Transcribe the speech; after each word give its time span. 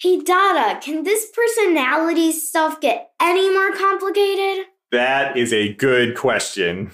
Hey, 0.00 0.20
Dada, 0.20 0.78
can 0.80 1.02
this 1.02 1.26
personality 1.28 2.30
stuff 2.30 2.80
get 2.80 3.10
any 3.20 3.50
more 3.50 3.72
complicated? 3.72 4.66
That 4.92 5.36
is 5.36 5.52
a 5.52 5.74
good 5.74 6.16
question. 6.16 6.92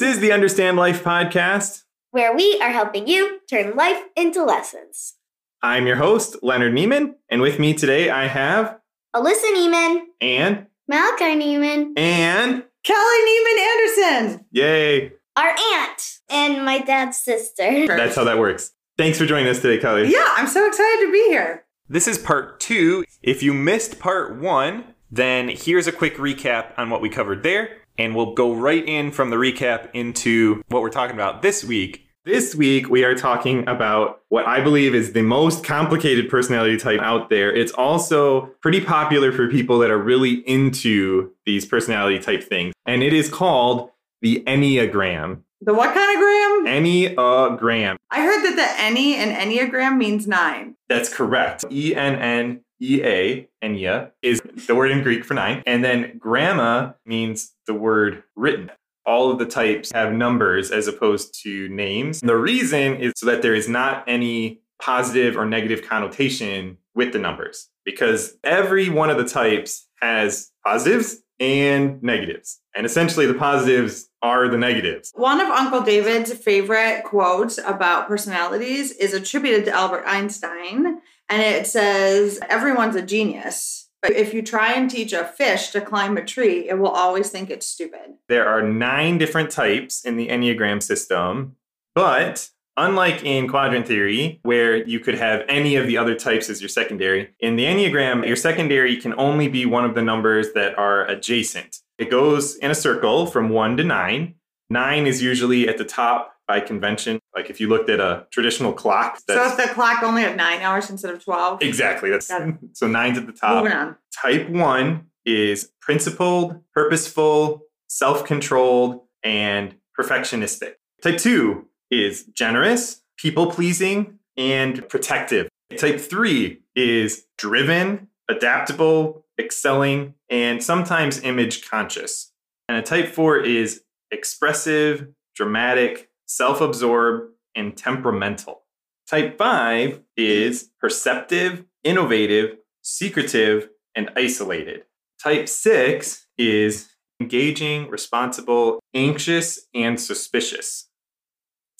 This 0.00 0.16
is 0.16 0.20
the 0.20 0.32
Understand 0.32 0.78
Life 0.78 1.04
podcast. 1.04 1.82
Where 2.10 2.34
we 2.34 2.58
are 2.62 2.70
helping 2.70 3.06
you 3.06 3.40
turn 3.50 3.76
life 3.76 4.02
into 4.16 4.42
lessons. 4.42 5.16
I'm 5.62 5.86
your 5.86 5.96
host, 5.96 6.38
Leonard 6.42 6.72
Nieman, 6.72 7.16
and 7.28 7.42
with 7.42 7.58
me 7.58 7.74
today 7.74 8.08
I 8.08 8.26
have 8.26 8.78
Alyssa 9.14 9.52
Nieman, 9.54 10.04
and 10.22 10.68
Malachi 10.88 11.36
Nieman, 11.36 11.92
and 11.98 12.64
Kelly 12.82 13.20
Nieman 13.28 13.58
Anderson. 13.58 14.46
yay. 14.50 15.12
our 15.36 15.54
aunt, 15.74 16.20
and 16.30 16.64
my 16.64 16.78
dad's 16.78 17.18
sister. 17.18 17.86
That's 17.86 18.16
how 18.16 18.24
that 18.24 18.38
works. 18.38 18.72
Thanks 18.96 19.18
for 19.18 19.26
joining 19.26 19.48
us 19.48 19.60
today, 19.60 19.76
Kelly. 19.76 20.10
Yeah, 20.10 20.32
I'm 20.34 20.48
so 20.48 20.66
excited 20.66 21.04
to 21.04 21.12
be 21.12 21.26
here. 21.28 21.66
This 21.90 22.08
is 22.08 22.16
part 22.16 22.58
two. 22.58 23.04
If 23.20 23.42
you 23.42 23.52
missed 23.52 23.98
part 23.98 24.40
one, 24.40 24.94
then 25.10 25.50
here's 25.50 25.86
a 25.86 25.92
quick 25.92 26.16
recap 26.16 26.72
on 26.78 26.88
what 26.88 27.02
we 27.02 27.10
covered 27.10 27.42
there, 27.42 27.80
and 28.00 28.16
we'll 28.16 28.32
go 28.32 28.54
right 28.54 28.86
in 28.88 29.12
from 29.12 29.28
the 29.30 29.36
recap 29.36 29.90
into 29.92 30.62
what 30.68 30.80
we're 30.80 30.88
talking 30.88 31.14
about 31.14 31.42
this 31.42 31.62
week. 31.62 32.06
This 32.24 32.54
week, 32.54 32.88
we 32.88 33.04
are 33.04 33.14
talking 33.14 33.66
about 33.68 34.20
what 34.28 34.46
I 34.46 34.60
believe 34.60 34.94
is 34.94 35.12
the 35.12 35.22
most 35.22 35.64
complicated 35.64 36.28
personality 36.28 36.76
type 36.76 37.00
out 37.00 37.30
there. 37.30 37.54
It's 37.54 37.72
also 37.72 38.46
pretty 38.60 38.80
popular 38.80 39.32
for 39.32 39.48
people 39.48 39.78
that 39.80 39.90
are 39.90 39.98
really 39.98 40.34
into 40.48 41.32
these 41.46 41.64
personality 41.66 42.18
type 42.18 42.42
things, 42.42 42.74
and 42.86 43.02
it 43.02 43.12
is 43.12 43.28
called 43.28 43.90
the 44.22 44.42
Enneagram. 44.46 45.42
The 45.62 45.74
what 45.74 45.94
kind 45.94 46.14
of 46.14 46.20
gram? 46.20 46.82
Enneagram. 46.82 47.96
I 48.10 48.22
heard 48.22 48.44
that 48.44 48.56
the 48.56 48.82
any 48.82 49.14
and 49.16 49.32
Enneagram 49.32 49.96
means 49.98 50.26
nine. 50.26 50.76
That's 50.88 51.12
correct. 51.12 51.64
E 51.70 51.94
N 51.94 52.16
N 52.16 52.60
E 52.80 53.02
A, 53.04 53.48
ennea, 53.62 54.12
is 54.22 54.40
the 54.66 54.74
word 54.74 54.90
in 54.90 55.02
Greek 55.02 55.24
for 55.24 55.34
nine. 55.34 55.62
And 55.66 55.84
then 55.84 56.18
gramma 56.18 56.94
means 57.04 57.52
the 57.66 57.74
word 57.74 58.22
written. 58.36 58.70
All 59.06 59.30
of 59.30 59.38
the 59.38 59.46
types 59.46 59.92
have 59.92 60.12
numbers 60.12 60.70
as 60.70 60.86
opposed 60.86 61.38
to 61.42 61.68
names. 61.68 62.20
The 62.20 62.36
reason 62.36 62.96
is 62.96 63.12
so 63.16 63.26
that 63.26 63.42
there 63.42 63.54
is 63.54 63.68
not 63.68 64.04
any 64.06 64.60
positive 64.80 65.36
or 65.36 65.46
negative 65.46 65.86
connotation 65.86 66.78
with 66.94 67.12
the 67.12 67.18
numbers 67.18 67.68
because 67.84 68.36
every 68.44 68.88
one 68.88 69.10
of 69.10 69.18
the 69.18 69.24
types 69.24 69.88
has 70.00 70.50
positives 70.64 71.22
and 71.38 72.02
negatives. 72.02 72.60
And 72.74 72.84
essentially, 72.86 73.26
the 73.26 73.34
positives 73.34 74.10
are 74.22 74.48
the 74.48 74.58
negatives. 74.58 75.10
One 75.14 75.40
of 75.40 75.48
Uncle 75.48 75.80
David's 75.80 76.32
favorite 76.32 77.02
quotes 77.04 77.58
about 77.58 78.06
personalities 78.06 78.92
is 78.92 79.14
attributed 79.14 79.64
to 79.64 79.72
Albert 79.72 80.04
Einstein, 80.06 81.00
and 81.30 81.40
it 81.40 81.66
says, 81.66 82.40
Everyone's 82.50 82.96
a 82.96 83.02
genius. 83.02 83.88
But 84.02 84.12
if 84.12 84.34
you 84.34 84.42
try 84.42 84.72
and 84.72 84.90
teach 84.90 85.12
a 85.12 85.24
fish 85.24 85.70
to 85.70 85.80
climb 85.80 86.16
a 86.16 86.24
tree, 86.24 86.68
it 86.68 86.78
will 86.78 86.88
always 86.88 87.30
think 87.30 87.50
it's 87.50 87.66
stupid. 87.66 88.14
There 88.28 88.48
are 88.48 88.62
nine 88.62 89.18
different 89.18 89.50
types 89.50 90.04
in 90.04 90.16
the 90.16 90.28
Enneagram 90.28 90.82
system, 90.82 91.56
but 91.94 92.48
unlike 92.78 93.22
in 93.24 93.46
quadrant 93.46 93.86
theory, 93.86 94.40
where 94.42 94.76
you 94.86 95.00
could 95.00 95.16
have 95.16 95.44
any 95.48 95.76
of 95.76 95.86
the 95.86 95.98
other 95.98 96.14
types 96.14 96.48
as 96.48 96.62
your 96.62 96.70
secondary, 96.70 97.34
in 97.40 97.56
the 97.56 97.64
Enneagram, 97.64 98.26
your 98.26 98.36
secondary 98.36 98.96
can 98.96 99.12
only 99.18 99.48
be 99.48 99.66
one 99.66 99.84
of 99.84 99.94
the 99.94 100.02
numbers 100.02 100.54
that 100.54 100.78
are 100.78 101.06
adjacent. 101.06 101.80
It 101.98 102.10
goes 102.10 102.56
in 102.56 102.70
a 102.70 102.74
circle 102.74 103.26
from 103.26 103.50
one 103.50 103.76
to 103.76 103.84
nine. 103.84 104.36
Nine 104.70 105.06
is 105.06 105.22
usually 105.22 105.68
at 105.68 105.76
the 105.76 105.84
top 105.84 106.36
by 106.50 106.58
convention. 106.58 107.20
Like 107.32 107.48
if 107.48 107.60
you 107.60 107.68
looked 107.68 107.88
at 107.90 108.00
a 108.00 108.26
traditional 108.32 108.72
clock, 108.72 109.20
So 109.28 109.46
if 109.46 109.56
the 109.56 109.72
clock 109.72 110.02
only 110.02 110.22
had 110.22 110.36
nine 110.36 110.60
hours 110.62 110.90
instead 110.90 111.14
of 111.14 111.22
12, 111.22 111.62
exactly 111.62 112.10
that's 112.10 112.26
so 112.72 112.88
nine's 112.88 113.18
at 113.18 113.26
the 113.26 113.32
top. 113.32 113.62
moving 113.62 113.78
on. 113.78 113.94
Type 114.20 114.48
one 114.48 115.06
is 115.24 115.70
principled, 115.80 116.60
purposeful, 116.74 117.62
self 117.86 118.24
controlled, 118.24 119.02
and 119.22 119.76
perfectionistic. 119.96 120.72
Type 121.00 121.18
two 121.18 121.68
is 121.88 122.24
generous, 122.34 123.00
people 123.16 123.48
pleasing, 123.48 124.18
and 124.36 124.88
protective. 124.88 125.48
Type 125.76 126.00
three 126.00 126.62
is 126.74 127.26
driven, 127.38 128.08
adaptable, 128.28 129.24
excelling, 129.38 130.14
and 130.28 130.60
sometimes 130.64 131.22
image 131.22 131.70
conscious. 131.70 132.32
And 132.68 132.76
a 132.76 132.82
type 132.82 133.06
four 133.06 133.38
is 133.38 133.82
expressive, 134.10 135.06
dramatic, 135.36 136.09
self 136.30 136.60
absorbed, 136.60 137.32
and 137.56 137.76
temperamental. 137.76 138.62
Type 139.08 139.36
5 139.36 140.00
is 140.16 140.70
perceptive, 140.80 141.64
innovative, 141.82 142.58
secretive, 142.82 143.68
and 143.96 144.10
isolated. 144.16 144.84
Type 145.20 145.48
6 145.48 146.26
is 146.38 146.90
engaging, 147.20 147.88
responsible, 147.90 148.78
anxious, 148.94 149.66
and 149.74 150.00
suspicious. 150.00 150.88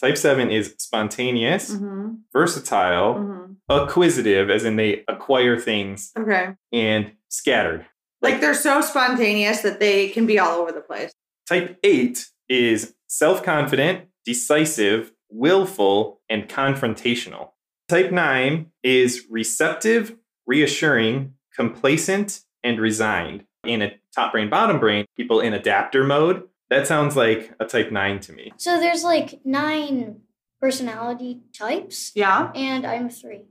Type 0.00 0.16
7 0.18 0.50
is 0.50 0.74
spontaneous, 0.78 1.70
Mhm, 1.70 2.22
versatile, 2.32 3.14
mhm. 3.14 3.56
acquisitive, 3.70 4.50
as 4.50 4.64
in 4.64 4.74
they 4.76 5.04
acquire 5.06 5.56
things, 5.58 6.10
Okay. 6.18 6.54
and 6.72 7.12
scattered. 7.28 7.86
Like 8.20 8.40
they're 8.40 8.54
so 8.54 8.80
spontaneous 8.80 9.60
that 9.62 9.78
they 9.78 10.08
can 10.08 10.26
be 10.26 10.38
all 10.40 10.58
over 10.60 10.72
the 10.72 10.80
place. 10.80 11.12
Type 11.48 11.78
8 11.84 12.26
is 12.48 12.94
self 13.06 13.42
confident, 13.44 14.06
decisive, 14.24 15.12
willful, 15.30 16.20
and 16.28 16.48
confrontational. 16.48 17.50
Type 17.88 18.12
9 18.12 18.70
is 18.82 19.26
receptive, 19.30 20.16
reassuring, 20.46 21.34
complacent, 21.54 22.40
and 22.62 22.78
resigned. 22.80 23.44
In 23.64 23.82
a 23.82 23.92
top 24.14 24.32
brain, 24.32 24.48
bottom 24.48 24.78
brain, 24.78 25.06
people 25.16 25.40
in 25.40 25.52
adapter 25.52 26.04
mode, 26.04 26.48
that 26.70 26.86
sounds 26.86 27.16
like 27.16 27.52
a 27.60 27.64
type 27.64 27.90
9 27.90 28.20
to 28.20 28.32
me. 28.32 28.52
So 28.56 28.78
there's 28.78 29.02
like 29.04 29.40
nine 29.44 30.20
personality 30.60 31.40
types, 31.52 32.12
Yeah. 32.14 32.52
and 32.54 32.86
I'm 32.86 33.10
three. 33.10 33.42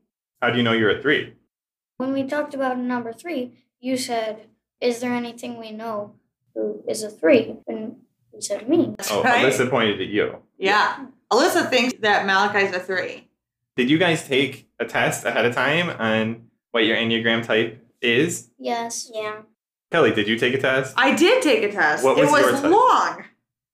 How 0.41 0.51
do 0.51 0.57
you 0.57 0.63
know 0.63 0.71
you're 0.73 0.97
a 0.97 1.01
3? 1.01 1.33
When 1.97 2.13
we 2.13 2.23
talked 2.23 2.53
about 2.53 2.77
number 2.79 3.11
three, 3.11 3.65
you 3.81 3.97
said, 3.97 4.47
Is 4.79 5.01
there 5.01 5.11
anything 5.13 5.59
we 5.59 5.71
know 5.71 6.15
who 6.55 6.81
is 6.87 7.03
a 7.03 7.09
three? 7.09 7.57
And 7.67 7.97
you 8.39 8.43
said 8.43 8.69
me. 8.69 8.95
Oh, 9.11 9.21
Right. 9.23 9.45
Alyssa 9.45 9.69
pointed 9.69 9.99
at 10.01 10.07
you. 10.07 10.37
Yeah. 10.57 11.05
Alyssa 11.31 11.69
thinks 11.69 11.93
that 11.99 12.25
Malachi's 12.25 12.73
a 12.73 12.79
three. 12.79 13.27
Did 13.75 13.89
you 13.89 13.97
guys 13.97 14.25
take 14.27 14.67
a 14.79 14.85
test 14.85 15.25
ahead 15.25 15.45
of 15.45 15.53
time 15.53 15.89
on 15.89 16.47
what 16.71 16.85
your 16.85 16.95
Enneagram 16.97 17.45
type 17.45 17.85
is? 18.01 18.49
Yes. 18.57 19.11
Yeah. 19.13 19.41
Kelly, 19.91 20.11
did 20.11 20.27
you 20.27 20.37
take 20.37 20.53
a 20.53 20.57
test? 20.61 20.93
I 20.97 21.15
did 21.15 21.41
take 21.43 21.63
a 21.63 21.71
test. 21.71 22.03
What 22.03 22.17
it 22.17 22.21
was 22.21 22.31
was 22.31 22.41
your 22.43 22.51
test? 22.51 22.63
long. 22.65 23.23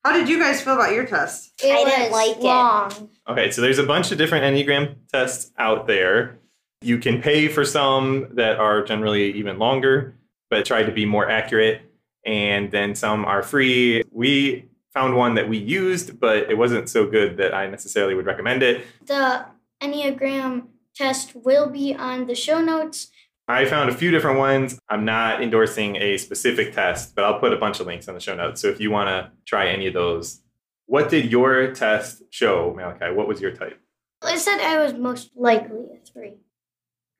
How 0.03 0.11
did 0.13 0.29
you 0.29 0.39
guys 0.39 0.61
feel 0.61 0.73
about 0.73 0.93
your 0.93 1.05
test? 1.05 1.53
It 1.63 1.71
I 1.71 1.83
didn't 1.89 2.11
was 2.11 2.27
like 2.27 2.37
it. 2.37 2.43
long. 2.43 3.09
Okay, 3.27 3.51
so 3.51 3.61
there's 3.61 3.79
a 3.79 3.83
bunch 3.85 4.11
of 4.11 4.17
different 4.17 4.45
Enneagram 4.45 4.95
tests 5.11 5.51
out 5.57 5.87
there. 5.87 6.37
You 6.81 6.97
can 6.99 7.21
pay 7.21 7.47
for 7.47 7.65
some 7.65 8.27
that 8.35 8.57
are 8.59 8.83
generally 8.83 9.31
even 9.33 9.57
longer, 9.59 10.15
but 10.49 10.65
try 10.65 10.83
to 10.83 10.91
be 10.91 11.05
more 11.05 11.27
accurate. 11.29 11.81
And 12.25 12.71
then 12.71 12.95
some 12.95 13.23
are 13.25 13.43
free. 13.43 14.03
We 14.11 14.65
found 14.93 15.15
one 15.15 15.35
that 15.35 15.47
we 15.47 15.57
used, 15.57 16.19
but 16.19 16.49
it 16.49 16.57
wasn't 16.57 16.89
so 16.89 17.05
good 17.05 17.37
that 17.37 17.53
I 17.53 17.67
necessarily 17.67 18.15
would 18.15 18.25
recommend 18.25 18.63
it. 18.63 18.85
The 19.05 19.45
Enneagram 19.81 20.67
test 20.95 21.35
will 21.35 21.69
be 21.69 21.93
on 21.93 22.25
the 22.27 22.35
show 22.35 22.61
notes. 22.61 23.09
I 23.47 23.65
found 23.65 23.89
a 23.89 23.93
few 23.93 24.09
different 24.09 24.39
ones. 24.39 24.79
I'm 24.89 25.05
not 25.05 25.43
endorsing 25.43 25.97
a 25.97 26.17
specific 26.17 26.73
test, 26.73 27.13
but 27.13 27.25
I'll 27.25 27.39
put 27.39 27.53
a 27.53 27.57
bunch 27.57 27.79
of 27.79 27.85
links 27.85 28.07
on 28.07 28.15
the 28.15 28.19
show 28.19 28.35
notes. 28.35 28.59
So 28.61 28.69
if 28.69 28.79
you 28.79 28.89
want 28.89 29.09
to 29.09 29.31
try 29.45 29.67
any 29.67 29.85
of 29.85 29.93
those, 29.93 30.41
what 30.87 31.09
did 31.09 31.31
your 31.31 31.71
test 31.73 32.23
show, 32.31 32.73
Malachi? 32.75 33.13
What 33.13 33.27
was 33.27 33.39
your 33.41 33.51
type? 33.51 33.79
It 34.23 34.39
said 34.39 34.59
I 34.61 34.81
was 34.83 34.93
most 34.93 35.29
likely 35.35 35.85
a 35.93 36.03
three. 36.11 36.37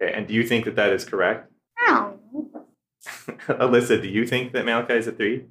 Okay, 0.02 0.14
and 0.14 0.28
do 0.28 0.34
you 0.34 0.44
think 0.44 0.66
that 0.66 0.76
that 0.78 0.92
is 0.94 1.06
correct? 1.06 1.52
Know. 1.88 2.20
Alyssa, 3.48 4.02
do 4.02 4.08
you 4.08 4.26
think 4.26 4.54
that 4.54 4.66
Malachi 4.66 4.94
is 4.94 5.08
a 5.08 5.12
three? 5.12 5.46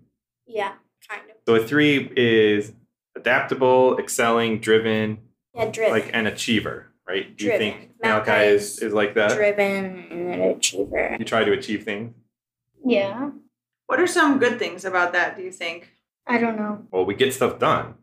Yeah, 0.46 0.72
kind 1.08 1.22
of. 1.30 1.36
So 1.46 1.54
a 1.54 1.66
three 1.66 2.10
is 2.16 2.72
adaptable, 3.16 3.98
excelling, 3.98 4.60
driven, 4.60 5.18
Yeah, 5.54 5.70
driven. 5.70 5.92
like 5.92 6.10
an 6.12 6.26
achiever, 6.26 6.88
right? 7.06 7.36
Do 7.36 7.44
you 7.46 7.56
think 7.58 7.90
Malachi 8.02 8.30
Malachi 8.30 8.46
is, 8.48 8.62
is 8.78 8.82
is 8.82 8.92
like 8.92 9.14
that? 9.14 9.34
driven 9.36 10.06
and 10.10 10.34
an 10.34 10.40
achiever. 10.50 11.16
You 11.18 11.24
try 11.24 11.44
to 11.44 11.52
achieve 11.52 11.84
things. 11.84 12.14
Yeah. 12.84 13.30
What 13.86 14.00
are 14.00 14.06
some 14.06 14.38
good 14.38 14.58
things 14.58 14.84
about 14.84 15.12
that, 15.12 15.36
do 15.36 15.42
you 15.42 15.52
think? 15.52 15.90
I 16.26 16.38
don't 16.38 16.56
know. 16.56 16.86
Well, 16.90 17.04
we 17.04 17.14
get 17.14 17.34
stuff 17.34 17.58
done, 17.58 17.94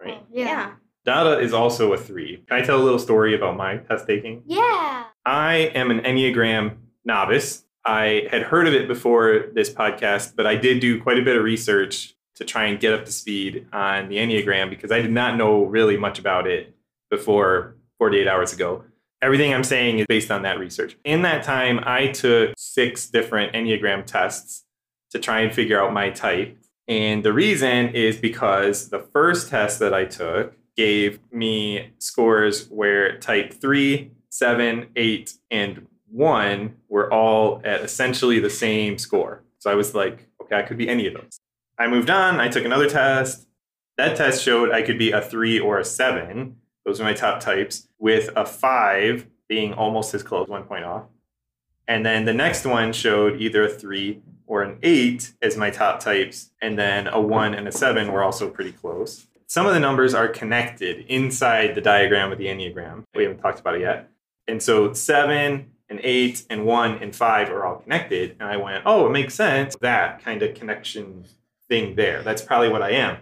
right? 0.00 0.18
Oh, 0.20 0.26
yeah. 0.30 0.72
Dada 1.04 1.38
is 1.40 1.54
also 1.54 1.92
a 1.94 1.96
three. 1.98 2.44
Can 2.46 2.58
I 2.58 2.62
tell 2.62 2.78
a 2.80 2.84
little 2.84 2.98
story 2.98 3.34
about 3.34 3.56
my 3.56 3.78
test 3.78 4.06
taking? 4.06 4.42
Yeah. 4.46 5.04
I 5.24 5.54
am 5.74 5.90
an 5.90 6.00
Enneagram 6.00 6.76
novice. 7.06 7.64
I 7.84 8.28
had 8.30 8.42
heard 8.42 8.68
of 8.68 8.74
it 8.74 8.88
before 8.88 9.46
this 9.54 9.72
podcast, 9.72 10.34
but 10.36 10.46
I 10.46 10.56
did 10.56 10.80
do 10.80 11.00
quite 11.00 11.18
a 11.18 11.22
bit 11.22 11.36
of 11.36 11.44
research 11.44 12.14
to 12.36 12.44
try 12.44 12.66
and 12.66 12.80
get 12.80 12.92
up 12.92 13.04
to 13.04 13.12
speed 13.12 13.66
on 13.72 14.08
the 14.08 14.16
Enneagram 14.16 14.70
because 14.70 14.90
I 14.90 15.00
did 15.00 15.12
not 15.12 15.36
know 15.36 15.64
really 15.64 15.96
much 15.96 16.18
about 16.18 16.46
it 16.46 16.74
before 17.10 17.76
48 17.98 18.26
hours 18.26 18.52
ago. 18.52 18.84
Everything 19.22 19.52
I'm 19.52 19.64
saying 19.64 19.98
is 19.98 20.06
based 20.06 20.30
on 20.30 20.42
that 20.42 20.58
research. 20.58 20.96
In 21.04 21.22
that 21.22 21.42
time, 21.44 21.80
I 21.84 22.08
took 22.08 22.54
six 22.56 23.08
different 23.08 23.52
Enneagram 23.52 24.06
tests 24.06 24.64
to 25.10 25.18
try 25.18 25.40
and 25.40 25.52
figure 25.52 25.78
out 25.78 25.92
my 25.92 26.10
type. 26.10 26.56
And 26.88 27.22
the 27.22 27.32
reason 27.32 27.94
is 27.94 28.16
because 28.16 28.88
the 28.88 29.00
first 29.00 29.50
test 29.50 29.78
that 29.80 29.92
I 29.92 30.06
took 30.06 30.54
gave 30.76 31.20
me 31.30 31.92
scores 31.98 32.68
where 32.70 33.18
type 33.18 33.52
three, 33.52 34.12
seven, 34.30 34.86
eight, 34.96 35.34
and 35.50 35.86
one 36.10 36.76
were 36.88 37.12
all 37.12 37.60
at 37.64 37.80
essentially 37.80 38.40
the 38.40 38.50
same 38.50 38.98
score. 38.98 39.42
So 39.58 39.70
I 39.70 39.74
was 39.74 39.94
like, 39.94 40.26
okay, 40.42 40.56
I 40.56 40.62
could 40.62 40.78
be 40.78 40.88
any 40.88 41.06
of 41.06 41.14
those. 41.14 41.40
I 41.78 41.86
moved 41.86 42.10
on. 42.10 42.40
I 42.40 42.48
took 42.48 42.64
another 42.64 42.88
test. 42.88 43.46
That 43.96 44.16
test 44.16 44.42
showed 44.42 44.70
I 44.70 44.82
could 44.82 44.98
be 44.98 45.12
a 45.12 45.20
three 45.20 45.58
or 45.60 45.78
a 45.78 45.84
seven. 45.84 46.56
Those 46.84 47.00
are 47.00 47.04
my 47.04 47.12
top 47.12 47.40
types, 47.40 47.88
with 47.98 48.30
a 48.34 48.46
five 48.46 49.26
being 49.48 49.74
almost 49.74 50.14
as 50.14 50.22
close, 50.22 50.48
one 50.48 50.64
point 50.64 50.84
off. 50.84 51.04
And 51.86 52.06
then 52.06 52.24
the 52.24 52.32
next 52.32 52.64
one 52.64 52.92
showed 52.92 53.40
either 53.40 53.64
a 53.64 53.68
three 53.68 54.22
or 54.46 54.62
an 54.62 54.78
eight 54.82 55.32
as 55.42 55.56
my 55.56 55.70
top 55.70 56.00
types. 56.00 56.50
And 56.62 56.78
then 56.78 57.06
a 57.08 57.20
one 57.20 57.54
and 57.54 57.68
a 57.68 57.72
seven 57.72 58.12
were 58.12 58.22
also 58.22 58.48
pretty 58.48 58.72
close. 58.72 59.26
Some 59.46 59.66
of 59.66 59.74
the 59.74 59.80
numbers 59.80 60.14
are 60.14 60.28
connected 60.28 61.04
inside 61.08 61.74
the 61.74 61.80
diagram 61.80 62.30
of 62.30 62.38
the 62.38 62.46
Enneagram. 62.46 63.04
We 63.14 63.24
haven't 63.24 63.38
talked 63.38 63.60
about 63.60 63.74
it 63.74 63.80
yet. 63.80 64.08
And 64.46 64.62
so 64.62 64.92
seven 64.92 65.72
and 65.90 66.00
eight 66.04 66.44
and 66.48 66.64
one 66.64 66.98
and 67.02 67.14
five 67.14 67.50
are 67.50 67.66
all 67.66 67.76
connected. 67.76 68.36
And 68.38 68.48
I 68.48 68.56
went, 68.56 68.84
oh, 68.86 69.06
it 69.06 69.10
makes 69.10 69.34
sense. 69.34 69.76
That 69.80 70.24
kind 70.24 70.42
of 70.42 70.54
connection 70.54 71.24
thing 71.68 71.96
there. 71.96 72.22
That's 72.22 72.42
probably 72.42 72.68
what 72.68 72.82
I 72.82 72.92
am. 72.92 73.18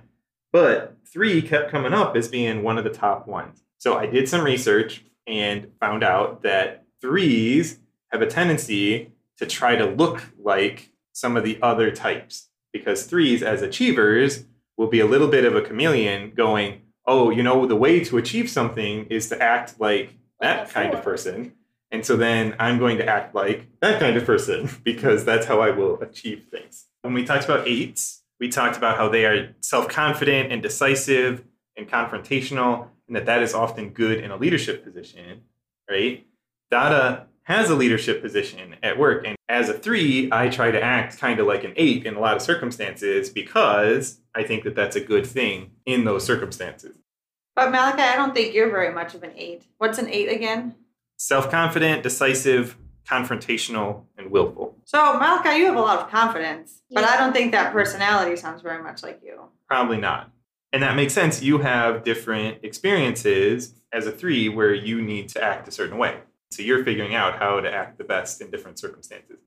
But 0.52 0.96
three 1.10 1.42
kept 1.42 1.70
coming 1.70 1.94
up 1.94 2.14
as 2.14 2.28
being 2.28 2.62
one 2.62 2.78
of 2.78 2.84
the 2.84 2.90
top 2.90 3.26
ones. 3.26 3.62
So 3.78 3.96
I 3.96 4.06
did 4.06 4.28
some 4.28 4.42
research 4.42 5.04
and 5.26 5.68
found 5.80 6.04
out 6.04 6.42
that 6.42 6.84
threes 7.00 7.80
have 8.12 8.22
a 8.22 8.26
tendency 8.26 9.12
to 9.38 9.46
try 9.46 9.76
to 9.76 9.86
look 9.86 10.32
like 10.38 10.90
some 11.12 11.36
of 11.36 11.44
the 11.44 11.58
other 11.62 11.90
types 11.90 12.48
because 12.72 13.04
threes, 13.04 13.42
as 13.42 13.62
achievers, 13.62 14.44
will 14.76 14.88
be 14.88 15.00
a 15.00 15.06
little 15.06 15.28
bit 15.28 15.44
of 15.44 15.56
a 15.56 15.62
chameleon 15.62 16.32
going, 16.34 16.82
oh, 17.06 17.30
you 17.30 17.42
know, 17.42 17.66
the 17.66 17.76
way 17.76 18.04
to 18.04 18.18
achieve 18.18 18.50
something 18.50 19.06
is 19.06 19.28
to 19.28 19.40
act 19.42 19.80
like 19.80 20.14
that 20.40 20.70
kind 20.70 20.94
of 20.94 21.02
person. 21.02 21.52
And 21.90 22.04
so 22.04 22.16
then 22.16 22.54
I'm 22.58 22.78
going 22.78 22.98
to 22.98 23.06
act 23.06 23.34
like 23.34 23.66
that 23.80 23.98
kind 23.98 24.16
of 24.16 24.24
person 24.24 24.68
because 24.84 25.24
that's 25.24 25.46
how 25.46 25.60
I 25.60 25.70
will 25.70 26.00
achieve 26.00 26.46
things. 26.50 26.86
When 27.02 27.14
we 27.14 27.24
talked 27.24 27.44
about 27.44 27.66
eights, 27.66 28.22
we 28.40 28.48
talked 28.48 28.76
about 28.76 28.96
how 28.96 29.08
they 29.08 29.24
are 29.24 29.54
self 29.60 29.88
confident 29.88 30.52
and 30.52 30.62
decisive 30.62 31.44
and 31.76 31.88
confrontational, 31.88 32.88
and 33.06 33.16
that 33.16 33.26
that 33.26 33.42
is 33.42 33.54
often 33.54 33.90
good 33.90 34.20
in 34.20 34.30
a 34.30 34.36
leadership 34.36 34.84
position, 34.84 35.42
right? 35.90 36.26
Dada 36.70 37.26
has 37.44 37.70
a 37.70 37.74
leadership 37.74 38.20
position 38.20 38.76
at 38.82 38.98
work. 38.98 39.26
And 39.26 39.36
as 39.48 39.70
a 39.70 39.74
three, 39.74 40.28
I 40.30 40.50
try 40.50 40.70
to 40.70 40.82
act 40.82 41.18
kind 41.18 41.40
of 41.40 41.46
like 41.46 41.64
an 41.64 41.72
eight 41.76 42.04
in 42.04 42.14
a 42.14 42.20
lot 42.20 42.36
of 42.36 42.42
circumstances 42.42 43.30
because 43.30 44.20
I 44.34 44.42
think 44.42 44.64
that 44.64 44.74
that's 44.74 44.96
a 44.96 45.00
good 45.00 45.26
thing 45.26 45.70
in 45.86 46.04
those 46.04 46.24
circumstances. 46.24 46.98
But 47.56 47.70
Malachi, 47.70 48.02
I 48.02 48.16
don't 48.16 48.34
think 48.34 48.54
you're 48.54 48.70
very 48.70 48.92
much 48.92 49.14
of 49.14 49.22
an 49.22 49.32
eight. 49.34 49.62
What's 49.78 49.98
an 49.98 50.08
eight 50.08 50.30
again? 50.30 50.74
Self 51.18 51.50
confident, 51.50 52.02
decisive, 52.04 52.76
confrontational, 53.06 54.04
and 54.16 54.30
willful. 54.30 54.76
So 54.84 55.14
Malachi, 55.18 55.58
you 55.58 55.66
have 55.66 55.76
a 55.76 55.80
lot 55.80 55.98
of 56.00 56.08
confidence, 56.10 56.80
but 56.90 57.02
Yeah. 57.02 57.10
I 57.10 57.16
don't 57.16 57.32
think 57.32 57.52
that 57.52 57.72
personality 57.72 58.36
sounds 58.36 58.62
very 58.62 58.82
much 58.82 59.02
like 59.02 59.20
you. 59.22 59.50
Probably 59.66 59.96
not. 59.98 60.30
And 60.72 60.82
that 60.82 60.94
makes 60.96 61.12
sense. 61.14 61.42
You 61.42 61.58
have 61.58 62.04
different 62.04 62.58
experiences 62.62 63.74
as 63.92 64.06
a 64.06 64.12
three 64.12 64.48
where 64.48 64.72
you 64.72 65.02
need 65.02 65.28
to 65.30 65.42
act 65.42 65.66
a 65.66 65.70
certain 65.72 65.98
way. 65.98 66.20
So 66.50 66.62
you're 66.62 66.84
figuring 66.84 67.14
out 67.14 67.38
how 67.38 67.60
to 67.60 67.70
act 67.70 67.98
the 67.98 68.04
best 68.04 68.40
in 68.40 68.50
different 68.50 68.78
circumstances. 68.78 69.38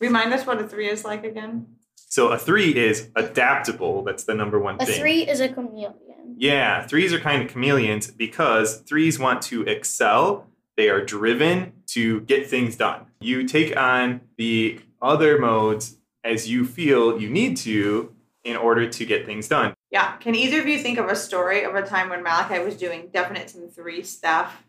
Remind 0.00 0.32
us 0.34 0.46
what 0.46 0.60
a 0.60 0.68
three 0.68 0.88
is 0.88 1.04
like 1.04 1.24
again. 1.24 1.66
So 1.96 2.28
a 2.28 2.38
three 2.38 2.76
is 2.76 3.08
adaptable. 3.16 4.02
That's 4.04 4.24
the 4.24 4.34
number 4.34 4.58
one 4.58 4.76
A 4.80 4.86
thing. 4.86 5.00
three 5.00 5.28
is 5.28 5.40
a 5.40 5.48
chameleon. 5.48 5.94
Yeah, 6.36 6.86
threes 6.86 7.12
are 7.12 7.18
kind 7.18 7.42
of 7.42 7.50
chameleons 7.50 8.10
because 8.10 8.78
threes 8.80 9.18
want 9.18 9.42
to 9.42 9.62
excel. 9.62 10.46
They 10.78 10.90
are 10.90 11.04
driven 11.04 11.72
to 11.88 12.20
get 12.20 12.46
things 12.48 12.76
done. 12.76 13.06
You 13.20 13.48
take 13.48 13.76
on 13.76 14.20
the 14.36 14.78
other 15.02 15.36
modes 15.36 15.96
as 16.22 16.48
you 16.48 16.64
feel 16.64 17.20
you 17.20 17.28
need 17.28 17.56
to 17.58 18.14
in 18.44 18.56
order 18.56 18.88
to 18.88 19.04
get 19.04 19.26
things 19.26 19.48
done. 19.48 19.74
Yeah. 19.90 20.12
Can 20.18 20.36
either 20.36 20.60
of 20.60 20.68
you 20.68 20.78
think 20.78 20.98
of 20.98 21.06
a 21.06 21.16
story 21.16 21.64
of 21.64 21.74
a 21.74 21.82
time 21.82 22.10
when 22.10 22.22
Malachi 22.22 22.62
was 22.62 22.76
doing 22.76 23.08
definite 23.12 23.50
some 23.50 23.68
three 23.68 24.04
stuff? 24.04 24.62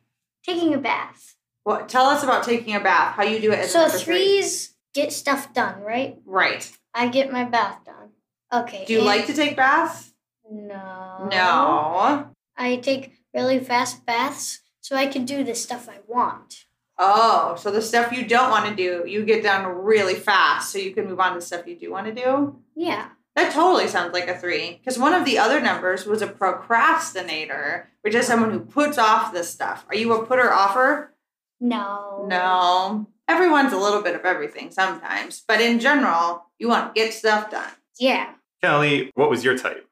Taking 0.43 0.73
a 0.73 0.79
bath. 0.79 1.35
Well, 1.63 1.85
Tell 1.85 2.07
us 2.07 2.23
about 2.23 2.43
taking 2.43 2.73
a 2.73 2.79
bath. 2.79 3.13
How 3.13 3.21
you 3.21 3.39
do 3.39 3.51
it 3.51 3.59
as 3.59 3.71
So 3.71 3.81
number 3.81 3.95
three. 3.99 4.15
threes 4.15 4.73
get 4.95 5.13
stuff 5.13 5.53
done, 5.53 5.79
right? 5.81 6.17
Right. 6.25 6.71
I 6.91 7.09
get 7.09 7.31
my 7.31 7.43
bath 7.43 7.85
done. 7.85 8.09
Okay. 8.51 8.83
Do 8.87 8.93
you 8.93 9.03
like 9.03 9.27
to 9.27 9.33
take 9.35 9.55
baths? 9.55 10.11
No. 10.49 11.27
No. 11.31 12.31
I 12.57 12.77
take 12.77 13.11
really 13.31 13.59
fast 13.59 14.07
baths 14.07 14.61
so 14.89 14.95
I 14.95 15.05
can 15.05 15.23
do 15.23 15.43
the 15.43 15.53
stuff 15.53 15.87
I 15.87 15.99
want. 16.07 16.65
Oh, 16.97 17.55
so 17.59 17.69
the 17.69 17.79
stuff 17.79 18.11
you 18.11 18.25
don't 18.25 18.49
want 18.49 18.67
to 18.67 18.75
do, 18.75 19.07
you 19.07 19.23
get 19.23 19.43
done 19.43 19.67
really 19.67 20.15
fast, 20.15 20.71
so 20.71 20.79
you 20.79 20.95
can 20.95 21.05
move 21.05 21.19
on 21.19 21.35
to 21.35 21.41
stuff 21.41 21.67
you 21.67 21.75
do 21.75 21.91
want 21.91 22.07
to 22.07 22.11
do. 22.11 22.59
Yeah. 22.75 23.09
That 23.35 23.53
totally 23.53 23.87
sounds 23.87 24.13
like 24.13 24.27
a 24.27 24.35
three. 24.35 24.79
Because 24.79 24.97
one 24.97 25.13
of 25.13 25.25
the 25.25 25.37
other 25.37 25.61
numbers 25.61 26.07
was 26.07 26.23
a 26.23 26.27
procrastinator, 26.27 27.91
which 28.01 28.15
is 28.15 28.25
someone 28.25 28.49
who 28.49 28.61
puts 28.61 28.97
off 28.97 29.31
this 29.31 29.47
stuff. 29.47 29.85
Are 29.89 29.95
you 29.95 30.11
a 30.13 30.25
putter 30.25 30.51
offer? 30.51 31.13
No. 31.59 32.25
No. 32.27 33.05
Everyone's 33.27 33.73
a 33.73 33.77
little 33.77 34.01
bit 34.01 34.15
of 34.15 34.25
everything 34.25 34.71
sometimes, 34.71 35.43
but 35.47 35.61
in 35.61 35.79
general, 35.79 36.47
you 36.57 36.67
want 36.67 36.95
to 36.95 36.99
get 36.99 37.13
stuff 37.13 37.51
done. 37.51 37.69
Yeah. 37.99 38.31
Kelly, 38.63 39.11
what 39.13 39.29
was 39.29 39.43
your 39.43 39.55
type? 39.55 39.87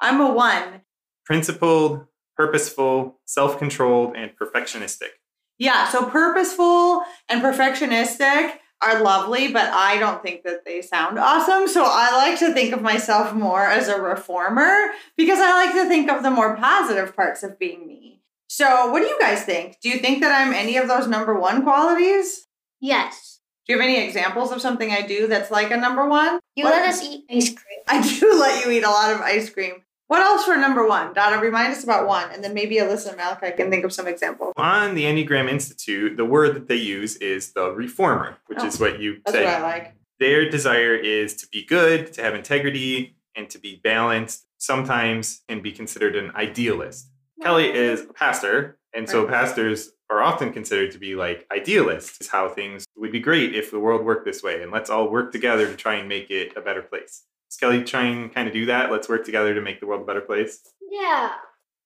I'm 0.00 0.20
a 0.20 0.32
one. 0.32 0.80
Principled, 1.24 2.06
purposeful, 2.36 3.18
self 3.24 3.58
controlled, 3.58 4.14
and 4.16 4.32
perfectionistic. 4.36 5.10
Yeah, 5.58 5.88
so 5.88 6.04
purposeful 6.10 7.02
and 7.28 7.42
perfectionistic 7.42 8.54
are 8.82 9.02
lovely, 9.02 9.48
but 9.52 9.72
I 9.72 9.98
don't 9.98 10.22
think 10.22 10.42
that 10.44 10.66
they 10.66 10.82
sound 10.82 11.18
awesome. 11.18 11.66
So 11.66 11.82
I 11.86 12.14
like 12.14 12.38
to 12.40 12.52
think 12.52 12.74
of 12.74 12.82
myself 12.82 13.32
more 13.34 13.62
as 13.64 13.88
a 13.88 14.00
reformer 14.00 14.90
because 15.16 15.38
I 15.38 15.52
like 15.64 15.74
to 15.74 15.88
think 15.88 16.10
of 16.10 16.22
the 16.22 16.30
more 16.30 16.56
positive 16.56 17.16
parts 17.16 17.42
of 17.42 17.58
being 17.58 17.86
me. 17.86 18.20
So, 18.48 18.90
what 18.90 19.00
do 19.00 19.06
you 19.06 19.18
guys 19.18 19.42
think? 19.42 19.78
Do 19.80 19.88
you 19.88 19.98
think 19.98 20.20
that 20.20 20.30
I'm 20.30 20.52
any 20.52 20.76
of 20.76 20.88
those 20.88 21.08
number 21.08 21.38
one 21.38 21.62
qualities? 21.62 22.46
Yes. 22.80 23.40
Do 23.66 23.72
you 23.72 23.80
have 23.80 23.88
any 23.88 24.04
examples 24.04 24.52
of 24.52 24.60
something 24.60 24.92
I 24.92 25.02
do 25.02 25.26
that's 25.26 25.50
like 25.50 25.72
a 25.72 25.76
number 25.76 26.06
one? 26.08 26.38
You 26.54 26.64
What- 26.64 26.74
let 26.74 26.88
us 26.88 27.02
eat 27.02 27.24
ice 27.30 27.48
cream. 27.52 27.80
I 27.88 28.00
do 28.00 28.34
let 28.38 28.64
you 28.64 28.70
eat 28.70 28.84
a 28.84 28.90
lot 28.90 29.12
of 29.12 29.20
ice 29.20 29.50
cream. 29.50 29.82
What 30.08 30.20
else 30.20 30.44
for 30.44 30.56
number 30.56 30.86
one? 30.86 31.12
Donna, 31.14 31.40
remind 31.40 31.72
us 31.72 31.82
about 31.82 32.06
one, 32.06 32.30
and 32.30 32.42
then 32.44 32.54
maybe 32.54 32.76
Alyssa 32.76 33.08
and 33.08 33.16
Malachi 33.16 33.50
can 33.56 33.70
think 33.70 33.84
of 33.84 33.92
some 33.92 34.06
examples. 34.06 34.52
On 34.56 34.94
the 34.94 35.02
Enneagram 35.04 35.48
Institute, 35.50 36.16
the 36.16 36.24
word 36.24 36.54
that 36.54 36.68
they 36.68 36.76
use 36.76 37.16
is 37.16 37.52
the 37.54 37.72
reformer, 37.72 38.36
which 38.46 38.58
Oh, 38.60 38.66
is 38.66 38.78
what 38.78 39.00
you 39.00 39.14
say. 39.14 39.20
That's 39.26 39.36
said. 39.38 39.44
what 39.44 39.54
I 39.54 39.62
like. 39.62 39.94
Their 40.20 40.48
desire 40.48 40.94
is 40.94 41.34
to 41.36 41.48
be 41.48 41.64
good, 41.64 42.12
to 42.14 42.22
have 42.22 42.34
integrity, 42.36 43.16
and 43.34 43.50
to 43.50 43.58
be 43.58 43.80
balanced, 43.82 44.46
sometimes 44.58 45.42
and 45.48 45.62
be 45.62 45.72
considered 45.72 46.14
an 46.16 46.30
idealist. 46.36 47.08
Kelly 47.42 47.70
is 47.70 48.02
a 48.02 48.12
pastor, 48.12 48.78
and 48.94 49.08
so 49.10 49.24
Right. 49.24 49.32
pastors 49.32 49.90
are 50.08 50.22
often 50.22 50.52
considered 50.52 50.92
to 50.92 50.98
be 50.98 51.16
like 51.16 51.46
idealists, 51.52 52.20
is 52.20 52.28
how 52.28 52.48
things 52.48 52.86
would 52.96 53.10
be 53.12 53.20
great 53.20 53.54
if 53.56 53.72
the 53.72 53.80
world 53.80 54.04
worked 54.04 54.24
this 54.24 54.42
way, 54.42 54.62
and 54.62 54.70
let's 54.70 54.88
all 54.88 55.10
work 55.10 55.32
together 55.32 55.66
to 55.66 55.74
try 55.76 55.96
and 55.96 56.08
make 56.08 56.30
it 56.30 56.56
a 56.56 56.60
better 56.60 56.80
place. 56.82 57.24
Is 57.50 57.56
Kelly 57.56 57.84
trying 57.84 58.30
kind 58.30 58.48
of 58.48 58.54
do 58.54 58.66
that? 58.66 58.90
Let's 58.90 59.08
work 59.08 59.24
together 59.24 59.54
to 59.54 59.60
make 59.60 59.80
the 59.80 59.86
world 59.86 60.02
a 60.02 60.04
better 60.04 60.20
place. 60.20 60.60
Yeah. 60.90 61.32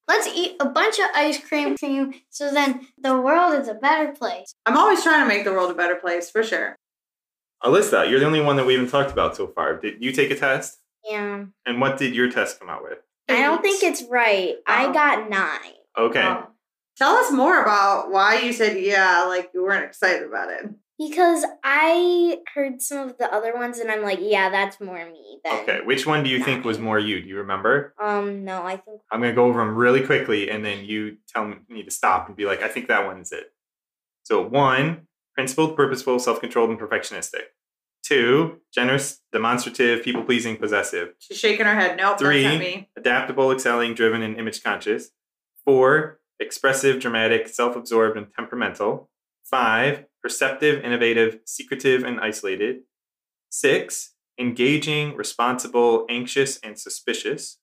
Let's 0.08 0.26
eat 0.26 0.56
a 0.58 0.68
bunch 0.68 0.98
of 0.98 1.06
ice 1.14 1.38
cream 1.42 1.76
cream 1.76 2.14
so 2.30 2.52
then 2.52 2.88
the 3.00 3.20
world 3.20 3.60
is 3.60 3.68
a 3.68 3.74
better 3.74 4.12
place. 4.12 4.54
I'm 4.66 4.76
always 4.76 5.02
trying 5.02 5.20
to 5.20 5.28
make 5.28 5.44
the 5.44 5.52
world 5.52 5.70
a 5.70 5.74
better 5.74 5.94
place, 5.94 6.30
for 6.30 6.42
sure. 6.42 6.76
Alyssa, 7.62 8.10
you're 8.10 8.18
the 8.18 8.26
only 8.26 8.40
one 8.40 8.56
that 8.56 8.66
we 8.66 8.74
haven't 8.74 8.90
talked 8.90 9.12
about 9.12 9.36
so 9.36 9.46
far. 9.46 9.78
Did 9.78 10.02
you 10.02 10.12
take 10.12 10.30
a 10.30 10.36
test? 10.36 10.78
Yeah. 11.04 11.44
And 11.66 11.80
what 11.80 11.98
did 11.98 12.14
your 12.14 12.30
test 12.30 12.58
come 12.58 12.70
out 12.70 12.82
with? 12.82 12.98
I 13.28 13.42
don't 13.42 13.62
think 13.62 13.82
it's 13.82 14.02
right. 14.10 14.54
Oh. 14.56 14.62
I 14.66 14.84
uh-huh. 14.84 14.92
got 14.92 15.30
nine. 15.30 15.74
Okay. 15.96 16.22
Oh. 16.22 16.48
Tell 16.96 17.14
us 17.14 17.32
more 17.32 17.62
about 17.62 18.10
why 18.10 18.40
you 18.40 18.52
said 18.52 18.78
yeah, 18.78 19.24
like 19.24 19.50
you 19.54 19.62
weren't 19.62 19.84
excited 19.84 20.26
about 20.26 20.50
it. 20.50 20.70
Because 21.00 21.46
I 21.64 22.40
heard 22.54 22.82
some 22.82 23.08
of 23.08 23.16
the 23.16 23.32
other 23.32 23.54
ones 23.54 23.78
and 23.78 23.90
I'm 23.90 24.02
like, 24.02 24.18
yeah, 24.20 24.50
that's 24.50 24.78
more 24.82 25.02
me. 25.10 25.40
Than, 25.42 25.60
Okay, 25.60 25.80
which 25.82 26.06
one 26.06 26.22
do 26.22 26.28
you 26.28 26.44
think 26.44 26.62
was 26.62 26.78
more 26.78 26.98
you? 26.98 27.22
Do 27.22 27.26
you 27.28 27.38
remember? 27.38 27.94
Um, 27.98 28.44
no, 28.44 28.62
I 28.62 28.76
think 28.76 29.00
I'm 29.10 29.20
gonna 29.20 29.32
go 29.32 29.46
over 29.46 29.60
them 29.60 29.74
really 29.74 30.04
quickly, 30.04 30.50
and 30.50 30.62
then 30.62 30.84
you 30.84 31.16
tell 31.26 31.54
me 31.70 31.82
to 31.82 31.90
stop 31.90 32.28
and 32.28 32.36
be 32.36 32.44
like, 32.44 32.62
I 32.62 32.68
think 32.68 32.88
that 32.88 33.06
one's 33.06 33.32
it. 33.32 33.52
So 34.24 34.46
one, 34.46 35.06
principled, 35.34 35.74
purposeful, 35.74 36.18
self-controlled, 36.18 36.68
and 36.68 36.78
perfectionistic. 36.78 37.44
Two, 38.02 38.58
generous, 38.74 39.20
demonstrative, 39.32 40.02
people-pleasing, 40.02 40.58
possessive. 40.58 41.14
She's 41.18 41.38
shaking 41.38 41.64
her 41.64 41.74
head. 41.74 41.96
Nope, 41.96 42.18
Three. 42.18 42.42
that's 42.42 42.54
not 42.54 42.60
me. 42.60 42.90
Adaptable, 42.96 43.50
excelling, 43.52 43.94
driven, 43.94 44.20
and 44.20 44.36
image 44.36 44.62
conscious. 44.62 45.10
Four, 45.64 46.20
expressive, 46.38 47.00
dramatic, 47.00 47.48
self-absorbed, 47.48 48.18
and 48.18 48.26
temperamental. 48.34 49.08
Five, 49.44 50.04
perceptive, 50.22 50.84
innovative, 50.84 51.40
secretive, 51.44 52.04
and 52.04 52.20
isolated. 52.20 52.80
Six, 53.48 54.14
engaging, 54.38 55.16
responsible, 55.16 56.06
anxious, 56.08 56.58
and 56.58 56.78
suspicious. 56.78 57.58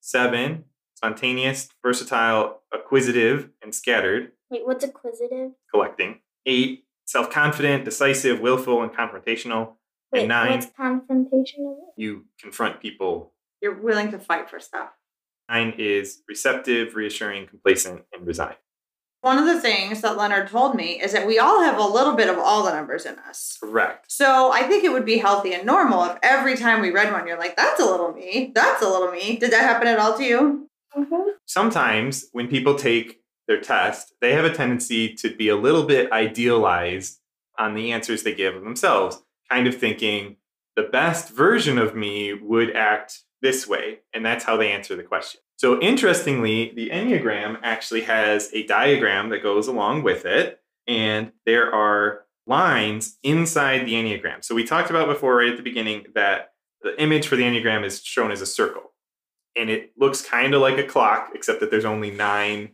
Seven, 0.00 0.64
spontaneous, 0.96 1.68
versatile, 1.84 2.62
acquisitive, 2.72 3.50
and 3.62 3.74
scattered, 3.74 4.32
wait, 4.50 4.66
what's 4.66 4.84
acquisitive? 4.84 5.52
collecting. 5.72 6.20
Eight, 6.46 6.84
self 7.06 7.30
confident, 7.30 7.84
decisive, 7.84 8.40
willful, 8.40 8.82
and 8.82 8.92
confrontational. 8.92 9.74
Wait, 10.12 10.20
and 10.20 10.28
nine, 10.28 10.50
what's 10.50 10.66
confrontation? 10.76 11.78
you 11.96 12.24
confront 12.40 12.80
people. 12.80 13.32
You're 13.60 13.80
willing 13.80 14.10
to 14.10 14.18
fight 14.18 14.50
for 14.50 14.58
stuff. 14.60 14.90
Nine 15.48 15.74
is 15.78 16.22
receptive, 16.28 16.94
reassuring, 16.94 17.46
complacent, 17.46 18.02
and 18.12 18.26
resigned. 18.26 18.56
One 19.22 19.38
of 19.38 19.46
the 19.46 19.60
things 19.60 20.00
that 20.00 20.16
Leonard 20.16 20.48
told 20.48 20.74
me 20.74 21.00
is 21.00 21.12
that 21.12 21.28
we 21.28 21.38
all 21.38 21.62
have 21.62 21.78
a 21.78 21.86
little 21.86 22.14
bit 22.14 22.28
of 22.28 22.38
all 22.38 22.64
the 22.64 22.72
numbers 22.72 23.06
in 23.06 23.20
us. 23.20 23.56
Correct. 23.62 24.10
So 24.10 24.50
I 24.52 24.64
think 24.64 24.82
it 24.82 24.90
would 24.90 25.06
be 25.06 25.18
healthy 25.18 25.54
and 25.54 25.64
normal 25.64 26.04
if 26.04 26.18
every 26.24 26.56
time 26.56 26.80
we 26.80 26.90
read 26.90 27.12
one, 27.12 27.28
you're 27.28 27.38
like, 27.38 27.56
that's 27.56 27.80
a 27.80 27.84
little 27.84 28.12
me. 28.12 28.50
That's 28.52 28.82
a 28.82 28.88
little 28.88 29.12
me. 29.12 29.36
Did 29.36 29.52
that 29.52 29.62
happen 29.62 29.86
at 29.86 30.00
all 30.00 30.18
to 30.18 30.24
you? 30.24 30.68
Mm-hmm. 30.96 31.30
Sometimes 31.46 32.26
when 32.32 32.48
people 32.48 32.74
take 32.74 33.20
their 33.46 33.60
test, 33.60 34.12
they 34.20 34.32
have 34.32 34.44
a 34.44 34.52
tendency 34.52 35.14
to 35.14 35.32
be 35.32 35.48
a 35.48 35.56
little 35.56 35.84
bit 35.84 36.10
idealized 36.10 37.20
on 37.56 37.74
the 37.74 37.92
answers 37.92 38.24
they 38.24 38.34
give 38.34 38.54
themselves, 38.54 39.22
kind 39.48 39.68
of 39.68 39.76
thinking 39.76 40.36
the 40.74 40.82
best 40.82 41.30
version 41.30 41.78
of 41.78 41.94
me 41.94 42.32
would 42.34 42.74
act 42.74 43.20
this 43.42 43.66
way. 43.66 43.98
And 44.14 44.24
that's 44.24 44.44
how 44.44 44.56
they 44.56 44.72
answer 44.72 44.96
the 44.96 45.02
question. 45.02 45.40
So, 45.56 45.80
interestingly, 45.80 46.72
the 46.74 46.90
Enneagram 46.90 47.58
actually 47.62 48.02
has 48.02 48.50
a 48.52 48.66
diagram 48.66 49.28
that 49.28 49.42
goes 49.42 49.68
along 49.68 50.02
with 50.02 50.24
it, 50.24 50.60
and 50.88 51.32
there 51.46 51.72
are 51.72 52.24
lines 52.46 53.18
inside 53.22 53.86
the 53.86 53.92
Enneagram. 53.92 54.42
So, 54.44 54.54
we 54.54 54.64
talked 54.64 54.90
about 54.90 55.06
before, 55.06 55.36
right 55.36 55.50
at 55.50 55.56
the 55.56 55.62
beginning, 55.62 56.06
that 56.14 56.52
the 56.82 57.00
image 57.00 57.28
for 57.28 57.36
the 57.36 57.44
Enneagram 57.44 57.84
is 57.84 58.02
shown 58.02 58.32
as 58.32 58.40
a 58.40 58.46
circle. 58.46 58.92
And 59.54 59.70
it 59.70 59.92
looks 59.98 60.22
kind 60.22 60.54
of 60.54 60.62
like 60.62 60.78
a 60.78 60.84
clock, 60.84 61.30
except 61.34 61.60
that 61.60 61.70
there's 61.70 61.84
only 61.84 62.10
nine 62.10 62.70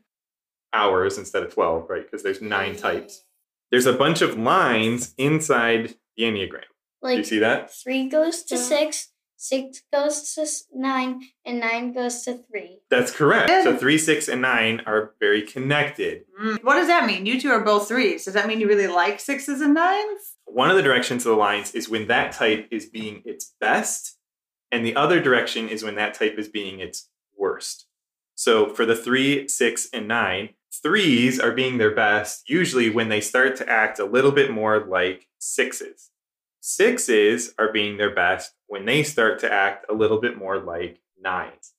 hours 0.73 1.19
instead 1.19 1.43
of 1.43 1.53
12, 1.53 1.91
right? 1.91 2.05
Because 2.05 2.23
there's 2.23 2.41
nine 2.41 2.73
mm-hmm. 2.73 2.83
types. 2.83 3.25
There's 3.71 3.87
a 3.87 3.93
bunch 3.93 4.23
of 4.23 4.39
lines 4.39 5.15
inside 5.19 5.97
the 6.17 6.25
Enneagram. 6.25 6.63
Like, 7.03 7.15
Do 7.15 7.19
you 7.19 7.25
see 7.25 7.39
that? 7.41 7.73
three 7.75 8.09
goes 8.09 8.43
to 8.45 8.57
Yeah. 8.57 8.63
six, 8.63 9.09
six 9.39 9.83
goes 9.93 10.35
to 10.35 10.47
nine, 10.75 11.23
and 11.47 11.61
nine 11.61 11.95
goes 11.95 12.23
to 12.25 12.43
three. 12.51 12.81
That's 12.91 13.11
correct. 13.11 13.49
So 13.65 13.77
three, 13.77 13.97
six, 13.97 14.29
and 14.29 14.43
nine 14.43 14.83
are 14.85 15.15
very 15.21 15.43
connected. 15.43 16.25
Mm, 16.39 16.63
What 16.63 16.75
does 16.75 16.89
that 16.89 17.07
mean? 17.07 17.25
You 17.25 17.41
two 17.41 17.51
are 17.51 17.65
both 17.65 17.89
threes. 17.89 18.25
Does 18.27 18.35
that 18.35 18.47
mean 18.47 18.61
you 18.61 18.69
really 18.69 18.89
like 18.89 19.21
sixes 19.21 19.61
and 19.63 19.73
nines? 19.75 20.35
One 20.45 20.71
of 20.71 20.77
the 20.77 20.83
directions 20.83 21.25
of 21.25 21.31
the 21.31 21.39
lines 21.39 21.73
is 21.75 21.89
when 21.89 22.09
that 22.09 22.33
type 22.33 22.69
is 22.71 22.87
being 22.87 23.23
its 23.25 23.55
best, 23.61 24.19
and 24.71 24.85
the 24.85 24.97
other 24.97 25.21
direction 25.21 25.69
is 25.69 25.83
when 25.83 25.95
that 25.95 26.15
type 26.15 26.35
is 26.39 26.49
being 26.49 26.81
its 26.81 27.09
worst. 27.37 27.87
So 28.35 28.75
for 28.75 28.85
the 28.85 28.97
three, 28.97 29.49
six, 29.49 29.89
and 29.93 30.07
nine, 30.09 30.51
threes 30.83 31.41
are 31.41 31.53
being 31.53 31.79
their 31.79 31.95
best 31.95 32.49
usually 32.49 32.91
when 32.91 33.09
they 33.09 33.21
start 33.21 33.57
to 33.57 33.69
act 33.69 33.99
a 33.99 34.05
little 34.05 34.33
bit 34.33 34.51
more 34.51 34.85
like 34.87 35.27
sixes. 35.39 36.11
Sixes 36.61 37.55
are 37.59 37.73
being 37.73 37.97
their 37.97 38.15
best 38.15 38.53
when 38.67 38.85
they 38.85 39.03
start 39.03 39.39
to 39.41 39.53
act 39.53 39.87
a 39.89 39.95
little 39.95 40.21
bit 40.21 40.37
more 40.37 40.59
like 40.59 41.01
nines. 41.21 41.73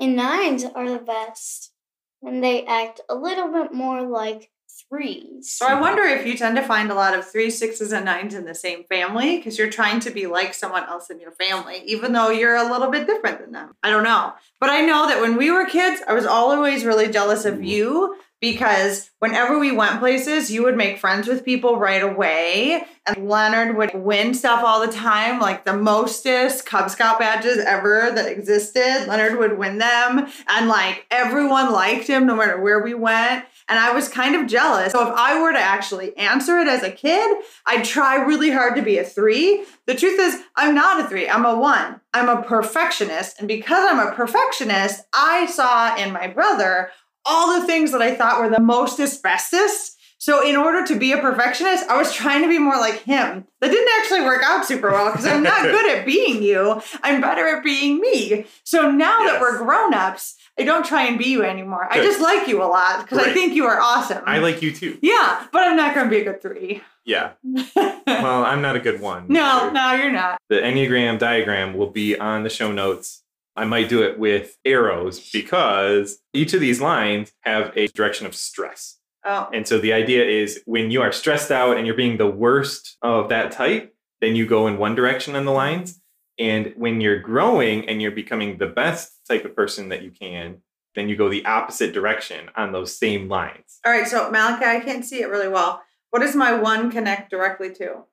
And 0.00 0.16
nines 0.16 0.64
are 0.64 0.88
the 0.88 0.98
best 0.98 1.72
when 2.20 2.40
they 2.40 2.64
act 2.66 3.00
a 3.08 3.14
little 3.14 3.52
bit 3.52 3.72
more 3.72 4.02
like 4.02 4.50
threes. 4.88 5.54
So 5.54 5.66
I 5.66 5.80
wonder 5.80 6.02
if 6.02 6.26
you 6.26 6.36
tend 6.36 6.56
to 6.56 6.62
find 6.62 6.90
a 6.90 6.94
lot 6.94 7.16
of 7.16 7.28
threes, 7.28 7.58
sixes, 7.58 7.92
and 7.92 8.04
nines 8.04 8.34
in 8.34 8.44
the 8.44 8.54
same 8.54 8.84
family 8.84 9.36
because 9.36 9.58
you're 9.58 9.70
trying 9.70 10.00
to 10.00 10.10
be 10.10 10.26
like 10.26 10.54
someone 10.54 10.84
else 10.84 11.10
in 11.10 11.20
your 11.20 11.32
family, 11.32 11.82
even 11.86 12.12
though 12.12 12.30
you're 12.30 12.56
a 12.56 12.70
little 12.70 12.90
bit 12.90 13.06
different 13.06 13.40
than 13.40 13.52
them. 13.52 13.74
I 13.82 13.90
don't 13.90 14.04
know. 14.04 14.32
But 14.60 14.70
I 14.70 14.80
know 14.80 15.06
that 15.06 15.20
when 15.20 15.36
we 15.36 15.50
were 15.50 15.66
kids, 15.66 16.02
I 16.08 16.14
was 16.14 16.26
always 16.26 16.84
really 16.84 17.08
jealous 17.08 17.44
of 17.44 17.54
mm. 17.54 17.66
you 17.66 18.16
because 18.44 19.10
whenever 19.20 19.58
we 19.58 19.72
went 19.72 20.00
places, 20.00 20.50
you 20.50 20.62
would 20.64 20.76
make 20.76 20.98
friends 20.98 21.26
with 21.26 21.46
people 21.46 21.78
right 21.78 22.02
away. 22.02 22.84
And 23.06 23.26
Leonard 23.26 23.74
would 23.78 23.94
win 23.94 24.34
stuff 24.34 24.62
all 24.62 24.86
the 24.86 24.92
time, 24.92 25.40
like 25.40 25.64
the 25.64 25.74
mostest 25.74 26.66
Cub 26.66 26.90
Scout 26.90 27.18
badges 27.18 27.56
ever 27.56 28.10
that 28.14 28.30
existed. 28.30 29.06
Leonard 29.08 29.38
would 29.38 29.56
win 29.56 29.78
them. 29.78 30.26
And 30.46 30.68
like 30.68 31.06
everyone 31.10 31.72
liked 31.72 32.06
him 32.06 32.26
no 32.26 32.36
matter 32.36 32.60
where 32.60 32.80
we 32.80 32.92
went. 32.92 33.46
And 33.66 33.78
I 33.78 33.92
was 33.92 34.10
kind 34.10 34.36
of 34.36 34.46
jealous. 34.46 34.92
So 34.92 35.08
if 35.08 35.14
I 35.16 35.40
were 35.40 35.52
to 35.52 35.58
actually 35.58 36.14
answer 36.18 36.58
it 36.58 36.68
as 36.68 36.82
a 36.82 36.90
kid, 36.90 37.42
I'd 37.66 37.84
try 37.84 38.16
really 38.16 38.50
hard 38.50 38.76
to 38.76 38.82
be 38.82 38.98
a 38.98 39.04
three. 39.04 39.64
The 39.86 39.94
truth 39.94 40.20
is, 40.20 40.38
I'm 40.54 40.74
not 40.74 41.02
a 41.02 41.08
three, 41.08 41.30
I'm 41.30 41.46
a 41.46 41.58
one. 41.58 42.00
I'm 42.12 42.28
a 42.28 42.42
perfectionist. 42.42 43.38
And 43.38 43.48
because 43.48 43.90
I'm 43.90 44.06
a 44.06 44.12
perfectionist, 44.12 45.02
I 45.12 45.46
saw 45.46 45.96
in 45.96 46.12
my 46.12 46.28
brother 46.28 46.90
all 47.24 47.60
the 47.60 47.66
things 47.66 47.92
that 47.92 48.02
I 48.02 48.14
thought 48.14 48.40
were 48.40 48.50
the 48.50 48.60
most 48.60 49.00
asbestos. 49.00 49.92
So 50.18 50.46
in 50.46 50.56
order 50.56 50.86
to 50.86 50.98
be 50.98 51.12
a 51.12 51.18
perfectionist, 51.18 51.84
I 51.88 51.98
was 51.98 52.12
trying 52.14 52.42
to 52.42 52.48
be 52.48 52.58
more 52.58 52.76
like 52.78 53.02
him. 53.02 53.46
That 53.60 53.70
didn't 53.70 53.92
actually 54.00 54.22
work 54.22 54.42
out 54.42 54.64
super 54.64 54.90
well 54.90 55.10
because 55.10 55.26
I'm 55.26 55.42
not 55.42 55.62
good 55.64 55.98
at 55.98 56.06
being 56.06 56.42
you. 56.42 56.80
I'm 57.02 57.20
better 57.20 57.46
at 57.46 57.62
being 57.62 58.00
me. 58.00 58.46
So 58.64 58.90
now 58.90 59.18
that 59.26 59.40
we're 59.40 59.58
grown-ups, 59.58 60.36
I 60.58 60.62
don't 60.62 60.86
try 60.86 61.04
and 61.06 61.18
be 61.18 61.26
you 61.26 61.42
anymore. 61.42 61.86
I 61.90 61.96
just 62.02 62.20
like 62.20 62.48
you 62.48 62.62
a 62.62 62.64
lot 62.64 63.02
because 63.02 63.18
I 63.18 63.32
think 63.34 63.54
you 63.54 63.66
are 63.66 63.78
awesome. 63.80 64.22
I 64.24 64.38
like 64.38 64.62
you 64.62 64.72
too. 64.72 64.98
Yeah, 65.02 65.46
but 65.52 65.62
I'm 65.66 65.76
not 65.76 65.94
going 65.94 66.06
to 66.06 66.10
be 66.10 66.22
a 66.22 66.24
good 66.24 66.40
three. 66.40 66.82
Yeah. 67.04 67.32
Well, 68.06 68.44
I'm 68.44 68.62
not 68.62 68.76
a 68.76 68.80
good 68.80 69.00
one. 69.00 69.26
No, 69.28 69.70
no, 69.70 69.92
you're 69.94 70.12
not. 70.12 70.38
The 70.48 70.56
Enneagram 70.56 71.18
diagram 71.18 71.74
will 71.74 71.90
be 71.90 72.16
on 72.18 72.42
the 72.42 72.48
show 72.48 72.70
notes. 72.70 73.23
I 73.56 73.64
might 73.64 73.88
do 73.88 74.02
it 74.02 74.18
with 74.18 74.56
arrows 74.64 75.30
because 75.32 76.18
each 76.32 76.54
of 76.54 76.60
these 76.60 76.80
lines 76.80 77.32
have 77.40 77.72
a 77.76 77.86
direction 77.88 78.26
of 78.26 78.34
stress. 78.34 78.98
Oh, 79.24 79.48
And 79.52 79.66
so 79.66 79.78
the 79.78 79.92
idea 79.92 80.24
is 80.24 80.60
when 80.66 80.90
you 80.90 81.00
are 81.00 81.12
stressed 81.12 81.50
out 81.50 81.76
and 81.78 81.86
you're 81.86 81.96
being 81.96 82.18
the 82.18 82.26
worst 82.30 82.98
of 83.00 83.30
that 83.30 83.52
type, 83.52 83.94
then 84.20 84.36
you 84.36 84.46
go 84.46 84.66
in 84.66 84.76
one 84.76 84.94
direction 84.94 85.34
on 85.36 85.44
the 85.44 85.52
lines. 85.52 86.00
And 86.38 86.74
when 86.76 87.00
you're 87.00 87.20
growing 87.20 87.88
and 87.88 88.02
you're 88.02 88.10
becoming 88.10 88.58
the 88.58 88.66
best 88.66 89.12
type 89.28 89.44
of 89.44 89.54
person 89.54 89.88
that 89.90 90.02
you 90.02 90.10
can, 90.10 90.58
then 90.94 91.08
you 91.08 91.16
go 91.16 91.28
the 91.28 91.44
opposite 91.46 91.92
direction 91.94 92.50
on 92.56 92.72
those 92.72 92.96
same 92.96 93.28
lines. 93.28 93.78
all 93.84 93.92
right. 93.92 94.06
So 94.06 94.30
Malachi, 94.30 94.64
I 94.64 94.80
can't 94.80 95.04
see 95.04 95.22
it 95.22 95.28
really 95.28 95.48
well. 95.48 95.82
What 96.10 96.20
does 96.20 96.36
my 96.36 96.54
one 96.54 96.90
connect 96.90 97.30
directly 97.30 97.72
to? 97.74 98.04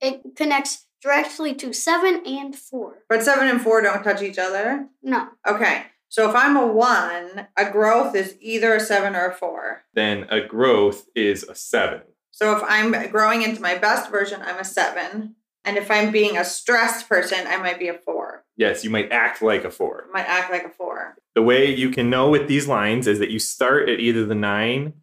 It 0.00 0.22
connects 0.36 0.86
directly 1.02 1.54
to 1.54 1.72
seven 1.72 2.22
and 2.26 2.54
four. 2.56 2.98
But 3.08 3.22
seven 3.22 3.48
and 3.48 3.60
four 3.60 3.80
don't 3.80 4.02
touch 4.02 4.22
each 4.22 4.38
other. 4.38 4.86
No. 5.02 5.28
Okay. 5.46 5.84
So 6.08 6.28
if 6.28 6.34
I'm 6.34 6.56
a 6.56 6.66
one, 6.66 7.46
a 7.56 7.70
growth 7.70 8.14
is 8.16 8.36
either 8.40 8.74
a 8.74 8.80
seven 8.80 9.14
or 9.14 9.26
a 9.28 9.34
four. 9.34 9.82
Then 9.94 10.26
a 10.28 10.40
growth 10.40 11.06
is 11.14 11.44
a 11.44 11.54
seven. 11.54 12.02
So 12.32 12.56
if 12.56 12.62
I'm 12.66 13.10
growing 13.10 13.42
into 13.42 13.60
my 13.62 13.76
best 13.78 14.10
version, 14.10 14.40
I'm 14.42 14.58
a 14.58 14.64
seven. 14.64 15.36
And 15.64 15.76
if 15.76 15.90
I'm 15.90 16.10
being 16.10 16.36
a 16.38 16.44
stressed 16.44 17.08
person, 17.08 17.46
I 17.46 17.58
might 17.58 17.78
be 17.78 17.88
a 17.88 17.94
four. 17.94 18.44
Yes, 18.56 18.82
you 18.82 18.90
might 18.90 19.12
act 19.12 19.42
like 19.42 19.64
a 19.64 19.70
four. 19.70 20.06
I 20.08 20.12
might 20.12 20.26
act 20.28 20.50
like 20.50 20.64
a 20.64 20.70
four. 20.70 21.16
The 21.34 21.42
way 21.42 21.72
you 21.72 21.90
can 21.90 22.10
know 22.10 22.28
with 22.30 22.48
these 22.48 22.66
lines 22.66 23.06
is 23.06 23.18
that 23.18 23.30
you 23.30 23.38
start 23.38 23.88
at 23.88 24.00
either 24.00 24.24
the 24.24 24.34
nine 24.34 24.94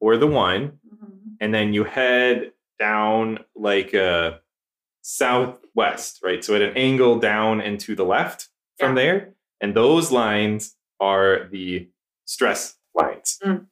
or 0.00 0.16
the 0.16 0.26
one, 0.26 0.78
Mhm. 0.92 1.36
and 1.40 1.54
then 1.54 1.74
you 1.74 1.84
head 1.84 2.52
down 2.78 3.44
like 3.54 3.92
a 3.94 4.39
southwest, 5.02 6.20
right? 6.22 6.44
So 6.44 6.54
at 6.54 6.62
an 6.62 6.76
angle 6.76 7.18
down 7.18 7.60
and 7.60 7.78
to 7.80 7.94
the 7.94 8.04
left 8.04 8.48
from 8.78 8.94
there. 8.94 9.34
And 9.60 9.74
those 9.74 10.10
lines 10.10 10.76
are 11.00 11.48
the 11.50 11.88
stress 12.24 12.76
lines. 12.94 13.38
Mm. 13.44 13.66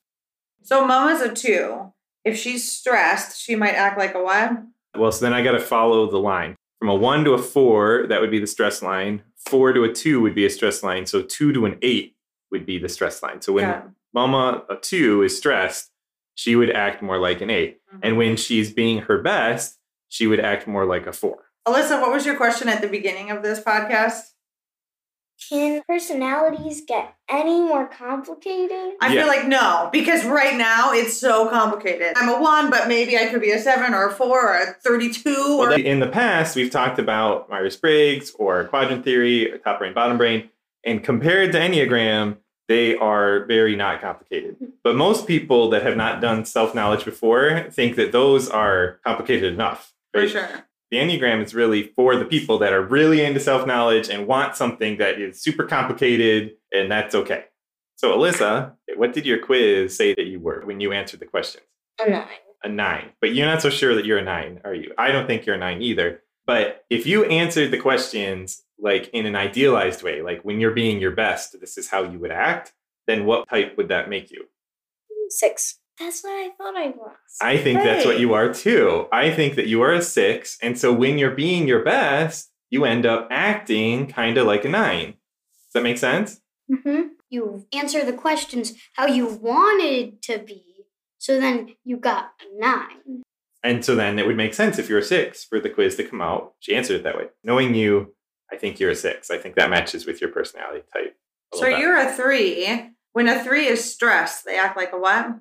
So 0.63 0.87
mama's 0.87 1.21
a 1.21 1.33
two. 1.33 1.93
If 2.25 2.37
she's 2.39 2.71
stressed, 2.71 3.41
she 3.41 3.57
might 3.57 3.75
act 3.75 3.99
like 3.99 4.15
a 4.15 4.23
what? 4.23 4.53
Well, 4.97 5.13
so 5.13 5.25
then 5.25 5.33
I 5.33 5.43
got 5.43 5.53
to 5.53 5.61
follow 5.61 6.11
the 6.11 6.19
line. 6.19 6.57
From 6.79 6.89
a 6.91 6.95
one 6.95 7.25
to 7.25 7.33
a 7.33 7.39
four, 7.39 8.07
that 8.09 8.21
would 8.21 8.31
be 8.31 8.39
the 8.39 8.47
stress 8.47 8.83
line. 8.83 9.23
Four 9.49 9.73
to 9.73 9.85
a 9.85 9.93
two 9.93 10.21
would 10.21 10.35
be 10.35 10.45
a 10.45 10.51
stress 10.51 10.83
line. 10.83 11.07
So 11.07 11.23
two 11.23 11.53
to 11.53 11.65
an 11.67 11.79
eight 11.83 12.17
would 12.51 12.67
be 12.67 12.79
the 12.79 12.89
stress 12.89 13.23
line. 13.23 13.41
So 13.41 13.53
when 13.53 13.65
Yeah. 13.65 13.83
mama, 14.13 14.65
a 14.69 14.77
two, 14.77 15.23
is 15.23 15.37
stressed, 15.37 15.91
she 16.35 16.55
would 16.55 16.71
act 16.71 17.03
more 17.03 17.19
like 17.19 17.41
an 17.41 17.51
8. 17.51 17.81
Mm-hmm. 17.89 17.99
And 18.03 18.17
when 18.17 18.37
she's 18.37 18.73
being 18.73 18.99
her 19.03 19.19
best, 19.19 19.78
she 20.09 20.27
would 20.27 20.41
act 20.41 20.67
more 20.67 20.85
like 20.85 21.07
a 21.07 21.13
4. 21.13 21.39
Alyssa, 21.67 22.01
what 22.01 22.11
was 22.13 22.25
your 22.25 22.37
question 22.37 22.69
at 22.69 22.81
the 22.81 22.89
beginning 22.89 23.31
of 23.31 23.43
this 23.43 23.61
podcast? 23.61 24.33
Can 25.51 25.83
personalities 25.87 26.83
get 26.85 27.15
any 27.29 27.61
more 27.61 27.87
complicated? 27.87 28.95
I 29.01 29.13
Yeah. 29.13 29.21
feel 29.23 29.27
like 29.29 29.47
no, 29.47 29.89
because 29.93 30.25
right 30.25 30.57
now 30.57 30.93
it's 30.93 31.17
so 31.17 31.49
complicated. 31.49 32.15
I'm 32.17 32.29
a 32.29 32.41
one, 32.41 32.71
but 32.71 32.89
maybe 32.89 33.17
I 33.17 33.27
could 33.27 33.41
be 33.41 33.53
a 33.53 33.59
seven 33.61 33.95
or 33.95 34.07
a 34.09 34.11
four 34.11 34.49
or 34.49 34.57
a 34.57 34.67
32 34.83 35.59
or 35.61 35.69
that- 35.71 35.81
in 35.81 36.01
the 36.01 36.09
past, 36.09 36.57
we've 36.57 36.71
talked 36.73 36.99
about 36.99 37.49
Myers 37.49 37.77
Briggs 37.77 38.35
or 38.37 38.65
quadrant 38.65 39.05
theory, 39.05 39.53
or 39.53 39.59
top 39.59 39.79
brain, 39.79 39.93
bottom 39.95 40.19
brain, 40.19 40.51
and 40.85 41.05
compared 41.05 41.53
to 41.53 41.59
Enneagram, 41.59 42.39
they 42.67 42.97
are 42.97 43.45
very 43.45 43.77
not 43.77 44.01
complicated. 44.01 44.57
But 44.83 44.97
most 44.97 45.27
people 45.29 45.71
that 45.71 45.83
have 45.83 45.97
not 45.97 46.21
done 46.21 46.47
self 46.47 46.75
knowledge 46.75 47.05
before 47.05 47.67
think 47.71 47.95
that 47.95 48.11
those 48.11 48.51
are 48.51 48.99
complicated 49.07 49.53
enough. 49.55 49.95
For 50.13 50.27
sure. 50.29 50.49
The 50.91 50.97
Enneagram 50.97 51.45
is 51.45 51.55
really 51.55 51.93
for 51.97 52.17
the 52.17 52.25
people 52.25 52.59
that 52.61 52.73
are 52.73 52.83
really 52.83 53.23
into 53.23 53.41
self 53.41 53.67
knowledge 53.67 54.09
and 54.09 54.27
want 54.27 54.57
something 54.57 54.99
that 54.99 55.21
is 55.21 55.43
super 55.43 55.65
complicated, 55.65 56.53
and 56.73 56.91
that's 56.91 57.15
okay. 57.15 57.45
So, 57.97 58.17
Alyssa, 58.17 58.73
what 58.97 59.13
did 59.13 59.27
your 59.27 59.39
quiz 59.39 59.97
say 59.97 60.15
that 60.15 60.27
you 60.27 60.41
were 60.41 60.63
when 60.65 60.81
you 60.81 60.93
answered 60.93 61.21
the 61.21 61.27
questions? 61.27 61.65
A 62.01 62.09
nine. 62.09 62.29
a 62.63 62.69
nine, 62.69 63.11
but 63.21 63.35
you're 63.35 63.47
not 63.47 63.61
so 63.61 63.71
sure 63.71 63.95
that 63.97 64.07
you're 64.07 64.19
a 64.19 64.25
nine, 64.25 64.61
are 64.65 64.75
you? 64.75 64.95
I 64.97 65.11
don't 65.11 65.27
think 65.27 65.45
you're 65.45 65.57
a 65.57 65.59
nine 65.59 65.83
either. 65.83 66.23
But 66.47 66.85
if 66.89 67.07
you 67.07 67.25
answered 67.25 67.71
the 67.71 67.79
questions 67.79 68.63
like 68.79 69.11
in 69.13 69.27
an 69.27 69.37
idealized 69.37 70.03
way, 70.03 70.23
like 70.23 70.43
when 70.43 70.61
you're 70.61 70.71
being 70.71 71.01
your 71.01 71.11
best, 71.11 71.61
this 71.61 71.77
is 71.77 71.91
how 71.91 72.05
you 72.05 72.19
would 72.21 72.31
act, 72.31 72.73
then 73.07 73.27
what 73.27 73.49
type 73.49 73.77
would 73.77 73.89
that 73.89 74.09
make 74.09 74.31
you? 74.31 74.47
Six. 75.29 75.79
That's 75.99 76.23
what 76.23 76.31
I 76.31 76.51
thought 76.57 76.77
I 76.77 76.89
was. 76.89 77.17
I 77.41 77.57
think 77.57 77.81
that's 77.81 78.07
what 78.07 78.21
you 78.21 78.35
are 78.35 78.53
too. 78.53 79.07
I 79.11 79.31
think 79.31 79.57
that 79.57 79.67
you 79.67 79.83
are 79.83 79.93
a 79.93 80.03
six. 80.03 80.57
And 80.63 80.79
so 80.79 80.93
when 80.93 81.19
you're 81.19 81.35
being 81.35 81.67
your 81.67 81.83
best, 81.83 82.51
you 82.71 82.85
end 82.85 83.05
up 83.05 83.29
acting 83.31 84.07
kind 84.07 84.39
of 84.39 84.47
like 84.47 84.65
a 84.65 84.69
nine. 84.69 85.07
Does 85.07 85.73
that 85.75 85.83
make 85.83 85.99
sense? 85.99 86.41
Mm-hmm. 86.71 87.09
You 87.31 87.67
answer 87.73 88.05
the 88.05 88.13
questions 88.13 88.75
how 88.95 89.07
you 89.07 89.27
wanted 89.27 90.23
to 90.23 90.39
be, 90.39 90.87
so 91.19 91.41
then 91.41 91.75
you 91.85 91.97
got 91.97 92.31
a 92.41 92.61
nine. 92.61 93.23
And 93.63 93.85
so 93.85 93.95
then 93.95 94.19
it 94.19 94.27
would 94.27 94.37
make 94.37 94.55
sense 94.55 94.79
if 94.79 94.89
you're 94.89 95.01
a 95.01 95.03
six 95.03 95.45
for 95.45 95.61
the 95.61 95.69
quiz 95.69 95.97
to 95.97 96.05
come 96.05 96.23
out. 96.23 96.55
She 96.61 96.75
answered 96.75 96.97
it 96.97 97.03
that 97.03 97.19
way. 97.19 97.27
Knowing 97.43 97.75
you, 97.75 98.15
I 98.53 98.57
think 98.57 98.79
you're 98.79 98.91
a 98.91 98.97
six. 98.97 99.31
I 99.31 99.39
think 99.39 99.57
that 99.57 99.69
matches 99.69 100.07
with 100.07 100.21
your 100.21 100.31
personality 100.31 100.85
type. 100.93 101.17
So 101.55 101.63
bit. 101.63 101.79
you're 101.79 101.99
a 101.99 102.11
three. 102.13 102.93
When 103.13 103.29
a 103.29 103.43
three 103.43 103.67
is 103.67 103.93
stressed, 103.93 104.45
they 104.45 104.59
act 104.59 104.77
like 104.77 104.93
a 104.93 104.99
what? 104.99 105.39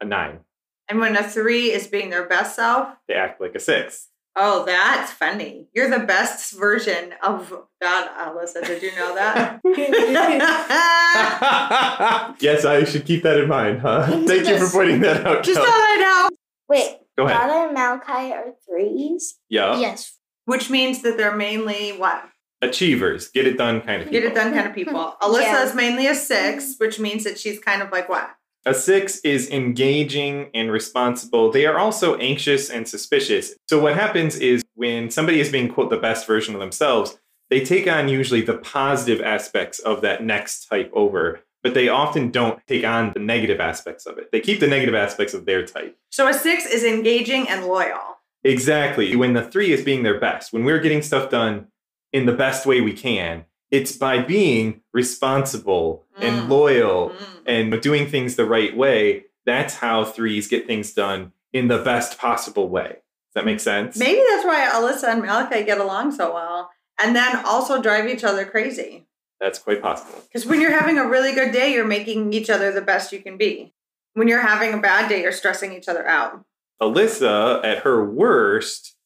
A 0.00 0.04
nine. 0.04 0.40
And 0.88 0.98
when 0.98 1.16
a 1.16 1.22
three 1.22 1.70
is 1.72 1.86
being 1.86 2.10
their 2.10 2.26
best 2.28 2.56
self, 2.56 2.88
They 3.08 3.14
act 3.14 3.40
like 3.40 3.54
a 3.54 3.60
six. 3.60 4.08
oh, 4.36 4.64
that's 4.64 5.12
funny. 5.12 5.66
You're 5.74 5.90
the 5.90 6.04
best 6.04 6.58
version 6.58 7.14
of 7.22 7.50
God, 7.80 8.08
Alyssa. 8.18 8.66
Did 8.66 8.82
you 8.82 8.90
know 8.96 9.14
that? 9.14 9.60
yes, 12.40 12.64
I 12.64 12.84
should 12.84 13.04
keep 13.06 13.22
that 13.22 13.38
in 13.38 13.48
mind, 13.48 13.80
huh? 13.80 14.06
Thank 14.26 14.48
you 14.48 14.58
for 14.58 14.70
pointing 14.70 15.00
that 15.00 15.26
out. 15.26 15.42
Just 15.44 15.58
Kelly. 15.58 15.70
thought 15.70 15.86
I 15.88 16.28
know. 16.30 16.36
Wait, 16.68 16.98
Go 17.18 17.26
ahead. 17.26 17.48
Donna 17.48 17.64
and 17.66 17.74
Malachi 17.74 18.32
are 18.32 18.52
threes. 18.68 19.38
Yeah. 19.48 19.78
Yes. 19.78 20.16
Which 20.46 20.70
means 20.70 21.02
that 21.02 21.16
they're 21.16 21.36
mainly 21.36 21.90
what? 21.90 22.24
Achievers, 22.62 23.28
get 23.28 23.46
it 23.46 23.56
done 23.56 23.80
kind 23.80 24.02
of 24.02 24.08
people. 24.08 24.12
Get 24.12 24.28
people. 24.28 24.30
it 24.30 24.34
done 24.44 24.54
kind 24.54 24.68
of 24.68 24.74
people. 24.80 25.16
Alyssa 25.22 25.42
Yeah. 25.42 25.64
is 25.64 25.74
mainly 25.74 26.06
a 26.06 26.14
six, 26.14 26.74
which 26.78 26.98
means 26.98 27.24
that 27.24 27.38
she's 27.38 27.58
kind 27.58 27.82
of 27.82 27.90
like 27.90 28.08
what? 28.08 28.30
A 28.66 28.74
six 28.74 29.20
is 29.20 29.48
engaging 29.48 30.50
and 30.52 30.70
responsible. 30.70 31.50
They 31.50 31.64
are 31.64 31.78
also 31.78 32.16
anxious 32.16 32.68
and 32.68 32.86
suspicious. 32.86 33.54
So, 33.68 33.80
what 33.80 33.94
happens 33.94 34.36
is 34.36 34.62
when 34.74 35.10
somebody 35.10 35.40
is 35.40 35.50
being, 35.50 35.72
quote, 35.72 35.88
the 35.88 35.96
best 35.96 36.26
version 36.26 36.54
of 36.54 36.60
themselves, 36.60 37.18
they 37.48 37.64
take 37.64 37.88
on 37.88 38.08
usually 38.08 38.42
the 38.42 38.58
positive 38.58 39.22
aspects 39.22 39.78
of 39.78 40.02
that 40.02 40.22
next 40.22 40.66
type 40.66 40.90
over, 40.92 41.40
but 41.62 41.72
they 41.72 41.88
often 41.88 42.30
don't 42.30 42.60
take 42.66 42.84
on 42.84 43.12
the 43.12 43.20
negative 43.20 43.60
aspects 43.60 44.04
of 44.04 44.18
it. 44.18 44.30
They 44.30 44.40
keep 44.40 44.60
the 44.60 44.68
negative 44.68 44.94
aspects 44.94 45.32
of 45.32 45.46
their 45.46 45.64
type. 45.64 45.96
So 46.10 46.28
a 46.28 46.34
six 46.34 46.66
is 46.66 46.84
engaging 46.84 47.48
and 47.48 47.64
loyal. 47.64 48.18
Exactly. 48.44 49.16
When 49.16 49.32
the 49.32 49.42
three 49.42 49.72
is 49.72 49.84
being 49.84 50.02
their 50.02 50.20
best, 50.20 50.52
when 50.52 50.64
we're 50.64 50.80
getting 50.80 51.02
stuff 51.02 51.30
done 51.30 51.68
in 52.12 52.26
the 52.26 52.32
best 52.32 52.66
way 52.66 52.80
we 52.80 52.92
can, 52.92 53.44
it's 53.70 53.92
by 53.92 54.18
being 54.20 54.80
responsible 54.92 56.04
and 56.16 56.42
Mm. 56.42 56.48
loyal 56.48 57.10
Mm. 57.10 57.16
and 57.46 57.80
doing 57.82 58.06
things 58.08 58.36
the 58.36 58.44
right 58.44 58.76
way. 58.76 59.26
That's 59.46 59.74
how 59.76 60.04
threes 60.04 60.48
get 60.48 60.66
things 60.66 60.92
done 60.92 61.32
in 61.52 61.68
the 61.68 61.78
best 61.78 62.18
possible 62.18 62.68
way. 62.68 62.88
Does 63.28 63.34
that 63.34 63.44
make 63.44 63.60
sense? 63.60 63.96
Maybe 63.96 64.20
that's 64.30 64.44
why 64.44 64.68
Alyssa 64.72 65.08
and 65.12 65.22
Malachi 65.22 65.62
get 65.64 65.78
along 65.78 66.12
so 66.12 66.34
well. 66.34 66.70
And 67.02 67.14
then 67.16 67.36
also 67.46 67.80
drive 67.80 68.08
each 68.08 68.24
other 68.24 68.44
crazy. 68.44 69.06
That's 69.40 69.58
quite 69.58 69.80
possible. 69.80 70.20
Because 70.28 70.44
when 70.46 70.60
you're 70.60 70.70
having 70.78 70.98
a 70.98 71.08
really 71.14 71.32
good 71.32 71.52
day, 71.52 71.72
you're 71.72 71.86
making 71.86 72.32
each 72.32 72.50
other 72.50 72.72
the 72.72 72.82
best 72.82 73.12
you 73.12 73.20
can 73.20 73.36
be. 73.38 73.72
When 74.14 74.26
you're 74.28 74.40
having 74.42 74.74
a 74.74 74.78
bad 74.78 75.08
day, 75.08 75.22
you're 75.22 75.32
stressing 75.32 75.72
each 75.72 75.88
other 75.88 76.06
out. 76.06 76.44
Alyssa, 76.82 77.64
at 77.64 77.78
her 77.78 78.04
worst, 78.04 78.96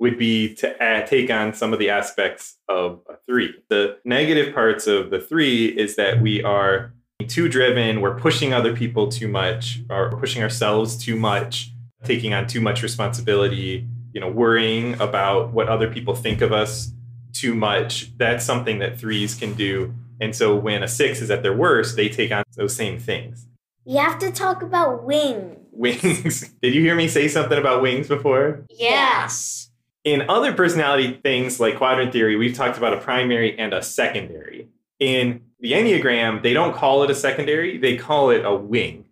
would 0.00 0.18
be 0.18 0.54
to 0.54 0.82
add, 0.82 1.06
take 1.06 1.30
on 1.30 1.52
some 1.52 1.72
of 1.72 1.78
the 1.78 1.90
aspects 1.90 2.56
of 2.68 3.00
a 3.08 3.14
three. 3.26 3.54
The 3.68 3.98
negative 4.04 4.54
parts 4.54 4.86
of 4.86 5.10
the 5.10 5.20
three 5.20 5.66
is 5.66 5.96
that 5.96 6.20
we 6.22 6.42
are 6.42 6.94
too 7.28 7.48
driven, 7.50 8.00
we're 8.00 8.18
pushing 8.18 8.54
other 8.54 8.74
people 8.74 9.08
too 9.08 9.28
much, 9.28 9.80
or 9.90 10.10
pushing 10.18 10.42
ourselves 10.42 10.96
too 10.96 11.16
much, 11.16 11.70
taking 12.04 12.32
on 12.32 12.46
too 12.46 12.62
much 12.62 12.82
responsibility, 12.82 13.86
you 14.14 14.20
know, 14.20 14.30
worrying 14.30 14.98
about 15.00 15.52
what 15.52 15.68
other 15.68 15.90
people 15.92 16.14
think 16.14 16.40
of 16.40 16.50
us 16.50 16.92
too 17.34 17.54
much. 17.54 18.16
That's 18.16 18.44
something 18.44 18.78
that 18.78 18.98
threes 18.98 19.34
can 19.34 19.52
do. 19.52 19.94
And 20.18 20.34
so 20.34 20.56
when 20.56 20.82
a 20.82 20.88
six 20.88 21.20
is 21.20 21.30
at 21.30 21.42
their 21.42 21.56
worst, 21.56 21.96
they 21.96 22.08
take 22.08 22.32
on 22.32 22.42
those 22.56 22.74
same 22.74 22.98
things. 22.98 23.46
You 23.84 23.98
have 23.98 24.18
to 24.20 24.30
talk 24.30 24.62
about 24.62 25.04
wings. 25.04 25.58
Wings. 25.72 26.48
Did 26.62 26.74
you 26.74 26.80
hear 26.80 26.94
me 26.94 27.06
say 27.06 27.28
something 27.28 27.58
about 27.58 27.82
wings 27.82 28.08
before? 28.08 28.64
Yes. 28.70 29.69
In 30.04 30.28
other 30.30 30.52
personality 30.52 31.20
things 31.22 31.60
like 31.60 31.76
quadrant 31.76 32.12
theory, 32.12 32.36
we've 32.36 32.56
talked 32.56 32.78
about 32.78 32.94
a 32.94 33.00
primary 33.00 33.58
and 33.58 33.74
a 33.74 33.82
secondary. 33.82 34.68
In 34.98 35.42
the 35.60 35.72
Enneagram, 35.72 36.42
they 36.42 36.52
don't 36.52 36.74
call 36.74 37.02
it 37.02 37.10
a 37.10 37.14
secondary, 37.14 37.78
they 37.78 37.96
call 37.96 38.30
it 38.30 38.44
a 38.44 38.54
wing. 38.54 39.04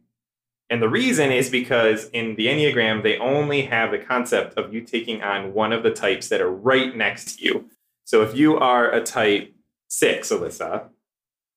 And 0.70 0.83
the 0.83 0.88
reason 0.88 1.31
is 1.31 1.48
because 1.48 2.11
in 2.11 2.37
the 2.37 2.46
Enneagram, 2.46 3.03
they 3.03 3.16
only 3.18 3.62
have 3.62 3.90
the 3.90 3.98
concept 3.98 4.59
of 4.59 4.72
you 4.72 4.83
taking 4.83 5.22
on 5.22 5.55
one 5.55 5.72
of 5.72 5.83
the 5.83 5.90
types 5.90 6.29
that 6.29 6.42
are 6.42 6.51
right 6.51 6.94
next 6.94 7.38
to 7.38 7.44
you. 7.44 7.70
So 8.05 8.22
if 8.22 8.37
you 8.37 8.59
are 8.59 8.90
a 8.90 9.03
type 9.03 9.55
six, 9.88 10.31
Alyssa, 10.31 10.88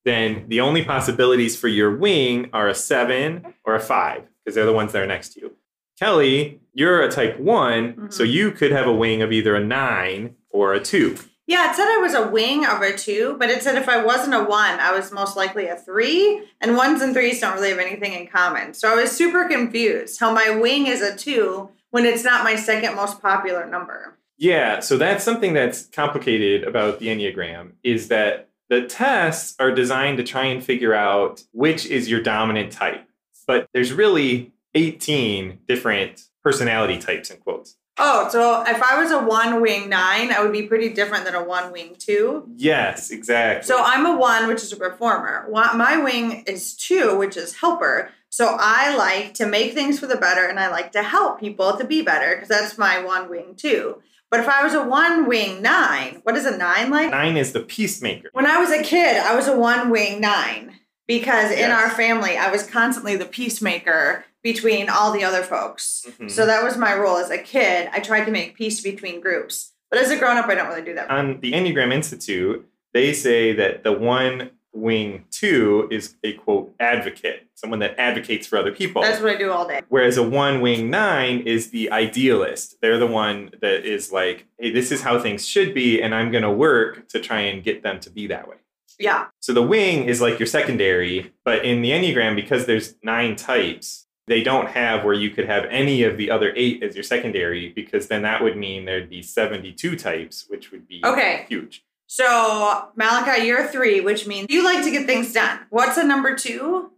then 0.06 0.46
the 0.48 0.62
only 0.62 0.84
possibilities 0.84 1.58
for 1.58 1.68
your 1.68 1.96
wing 1.96 2.50
are 2.54 2.70
a 2.70 2.76
seven 2.76 3.54
or 3.66 3.76
a 3.76 3.82
five, 3.82 4.24
because 4.44 4.56
they're 4.56 4.66
the 4.66 4.74
ones 4.74 4.94
that 4.94 5.04
are 5.04 5.08
next 5.08 5.34
to 5.34 5.42
you. 5.42 5.56
Kelly, 6.00 6.61
you're 6.74 7.02
a 7.02 7.10
type 7.12 7.40
one, 7.40 8.12
so 8.12 8.24
Mhm. 8.24 8.32
you 8.32 8.52
could 8.52 8.72
have 8.72 8.88
a 8.88 8.94
wing 8.94 9.22
of 9.22 9.32
either 9.32 9.56
a 9.56 9.60
nine 9.64 10.36
or 10.50 10.74
a 10.74 10.80
two. 10.80 11.16
Yeah, 11.48 11.70
it 11.70 11.76
said 11.76 11.88
I 11.88 11.98
was 11.98 12.14
a 12.14 12.28
wing 12.28 12.66
of 12.66 12.82
a 12.82 12.96
two, 12.96 13.36
but 13.38 13.50
it 13.50 13.62
said 13.62 13.76
if 13.76 13.90
I 13.90 14.04
wasn't 14.04 14.36
a 14.36 14.44
one, 14.44 14.80
I 14.80 14.92
was 14.94 15.12
most 15.12 15.36
likely 15.36 15.68
a 15.68 15.76
three. 15.76 16.44
And 16.62 16.78
ones 16.78 17.02
and 17.02 17.14
threes 17.14 17.42
don't 17.42 17.56
really 17.56 17.70
have 17.72 17.80
anything 17.80 18.14
in 18.14 18.28
common. 18.28 18.74
So 18.74 18.90
I 18.90 18.96
was 18.96 19.12
super 19.12 19.46
confused 19.50 20.20
how 20.20 20.32
my 20.34 20.50
wing 20.52 20.88
is 20.88 21.02
a 21.02 21.16
two 21.16 21.70
when 21.90 22.06
it's 22.06 22.24
not 22.24 22.44
my 22.46 22.56
second 22.56 22.96
most 22.96 23.22
popular 23.22 23.66
number. 23.66 24.18
Yeah, 24.38 24.80
so 24.80 24.98
that's 24.98 25.24
something 25.26 25.54
that's 25.54 25.88
complicated 25.88 26.64
about 26.64 27.00
the 27.00 27.08
Enneagram 27.08 27.72
is 27.84 28.08
that 28.08 28.48
the 28.70 28.84
tests 28.84 29.56
are 29.60 29.72
designed 29.72 30.18
to 30.20 30.24
try 30.24 30.46
and 30.46 30.64
figure 30.64 30.94
out 30.94 31.44
which 31.52 31.86
is 31.86 32.10
your 32.10 32.22
dominant 32.22 32.72
type. 32.72 33.04
But 33.46 33.68
there's 33.74 33.92
really 33.92 34.54
18 34.74 35.60
different 35.68 36.24
personality 36.44 36.98
types 36.98 37.30
in 37.30 37.38
quotes. 37.38 37.78
Oh, 37.98 38.30
so 38.30 38.64
if 38.66 38.82
I 38.82 39.00
was 39.00 39.12
a 39.12 39.20
one 39.20 39.62
wing 39.62 39.90
nine, 39.90 40.32
I 40.32 40.42
would 40.42 40.54
be 40.54 40.64
pretty 40.64 40.90
different 40.90 41.26
than 41.26 41.36
a 41.36 41.44
one 41.44 41.72
wing 41.72 41.96
two. 41.98 42.48
Yes, 42.56 43.12
exactly. 43.12 43.68
So 43.68 43.82
I'm 43.84 44.06
a 44.06 44.16
one, 44.18 44.48
which 44.48 44.64
is 44.64 44.72
a 44.72 44.78
performer. 44.78 45.48
My 45.52 45.98
wing 45.98 46.44
is 46.48 46.76
two, 46.76 47.18
which 47.18 47.38
is 47.38 47.56
helper. 47.56 48.10
So 48.30 48.56
I 48.60 48.96
like 48.96 49.34
to 49.36 49.46
make 49.46 49.74
things 49.74 50.00
for 50.00 50.08
the 50.08 50.16
better 50.16 50.46
and 50.46 50.58
I 50.58 50.70
like 50.70 50.94
to 50.94 51.04
help 51.04 51.40
people 51.40 51.78
to 51.78 51.84
be 51.84 52.02
better 52.02 52.34
because 52.34 52.48
that's 52.48 52.78
my 52.78 53.04
one 53.04 53.30
wing 53.30 53.56
two. 53.56 54.02
But 54.30 54.40
if 54.40 54.48
I 54.48 54.64
was 54.64 54.74
a 54.74 54.82
one 54.82 55.28
wing 55.28 55.62
nine, 55.62 56.22
what 56.24 56.38
is 56.38 56.46
a 56.46 56.58
nine 56.58 56.90
like? 56.90 57.12
Nine 57.12 57.36
is 57.36 57.52
the 57.52 57.60
peacemaker. 57.60 58.30
When 58.32 58.48
I 58.48 58.58
was 58.58 58.72
a 58.72 58.82
kid, 58.82 59.18
I 59.18 59.36
was 59.36 59.50
a 59.50 59.58
one 59.58 59.90
wing 59.90 60.22
nine 60.22 60.80
because 61.08 61.52
in 61.52 61.70
our 61.70 61.90
family, 61.90 62.38
I 62.38 62.50
was 62.50 62.66
constantly 62.66 63.18
the 63.18 63.26
peacemaker 63.26 64.24
between 64.44 64.90
all 64.90 65.12
the 65.12 65.24
other 65.24 65.44
folks. 65.44 66.06
Mhm. 66.20 66.30
So 66.32 66.46
that 66.46 66.64
was 66.64 66.78
my 66.78 66.96
role 66.96 67.18
as 67.18 67.30
a 67.30 67.38
kid. 67.38 67.90
I 67.94 68.00
tried 68.00 68.26
to 68.26 68.32
make 68.32 68.56
peace 68.56 68.82
between 68.82 69.22
groups. 69.22 69.74
But 69.90 70.00
as 70.00 70.10
a 70.10 70.18
grown 70.18 70.38
up, 70.38 70.48
I 70.48 70.56
don't 70.56 70.68
really 70.70 70.82
do 70.84 70.94
that. 70.96 71.10
On 71.10 71.40
the 71.42 71.52
Enneagram 71.52 71.94
Institute, 71.94 72.66
they 72.94 73.14
say 73.14 73.54
that 73.54 73.84
the 73.84 73.92
one 73.92 74.52
wing 74.74 75.26
two 75.32 75.90
is 75.92 76.16
a 76.24 76.32
quote 76.32 76.74
advocate, 76.80 77.46
someone 77.56 77.80
that 77.80 77.94
advocates 78.00 78.48
for 78.48 78.58
other 78.58 78.72
people. 78.72 79.02
That's 79.02 79.22
what 79.22 79.36
I 79.36 79.38
do 79.38 79.52
all 79.52 79.68
day. 79.68 79.82
Whereas 79.90 80.16
a 80.16 80.24
one 80.24 80.62
wing 80.62 80.90
nine 80.90 81.42
is 81.42 81.72
the 81.72 81.92
idealist. 81.92 82.78
They're 82.82 82.98
the 82.98 83.06
one 83.08 83.52
that 83.62 83.86
is 83.86 84.14
like, 84.14 84.46
hey, 84.58 84.72
this 84.72 84.90
is 84.92 85.02
how 85.02 85.20
things 85.20 85.46
should 85.46 85.74
be, 85.74 86.02
and 86.02 86.16
I'm 86.16 86.32
going 86.32 86.44
to 86.44 86.52
work 86.52 87.10
to 87.10 87.20
try 87.20 87.42
and 87.42 87.62
get 87.62 87.84
them 87.84 88.00
to 88.00 88.10
be 88.10 88.28
that 88.28 88.48
way. 88.48 88.56
Yeah. 88.98 89.26
So 89.42 89.52
the 89.52 89.62
wing 89.64 90.06
is 90.06 90.22
like 90.22 90.40
your 90.40 90.48
secondary, 90.48 91.34
but 91.44 91.66
in 91.66 91.82
the 91.82 91.90
Enneagram, 91.92 92.36
because 92.38 92.66
there's 92.66 92.96
nine 93.04 93.36
types, 93.36 94.06
they 94.32 94.42
don't 94.42 94.68
have 94.70 95.04
where 95.04 95.14
you 95.14 95.30
could 95.30 95.46
have 95.46 95.66
any 95.70 96.04
of 96.04 96.16
the 96.16 96.32
other 96.32 96.54
eight 96.56 96.82
as 96.82 96.96
your 96.96 97.04
secondary, 97.04 97.68
because 97.76 98.08
then 98.08 98.22
that 98.22 98.42
would 98.42 98.56
mean 98.56 98.86
there'd 98.86 99.10
be 99.10 99.22
72 99.22 99.98
types, 99.98 100.46
which 100.48 100.72
would 100.72 100.88
be 100.88 101.02
Okay. 101.04 101.46
huge. 101.50 101.84
So 102.08 102.88
Malachi, 102.96 103.46
you're 103.46 103.68
three, 103.68 104.00
which 104.00 104.26
means 104.28 104.48
you 104.50 104.64
like 104.64 104.86
to 104.86 104.90
get 104.92 105.06
things 105.06 105.34
done. 105.34 105.60
What's 105.70 105.98
a 105.98 106.04
number 106.06 106.34
two? 106.34 106.92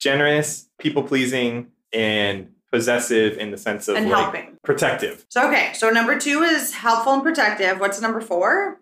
Generous, 0.00 0.68
people 0.80 1.04
pleasing, 1.04 1.68
and 1.92 2.48
possessive 2.72 3.38
in 3.38 3.52
the 3.52 3.58
sense 3.58 3.86
of 3.86 3.94
And 3.96 4.08
like 4.10 4.20
helping. 4.22 4.58
protective. 4.64 5.24
So 5.28 5.46
okay, 5.48 5.70
so 5.74 5.90
number 5.90 6.18
two 6.18 6.42
is 6.42 6.74
helpful 6.74 7.12
and 7.12 7.22
protective. 7.22 7.78
What's 7.78 8.00
number 8.00 8.20
four? 8.20 8.80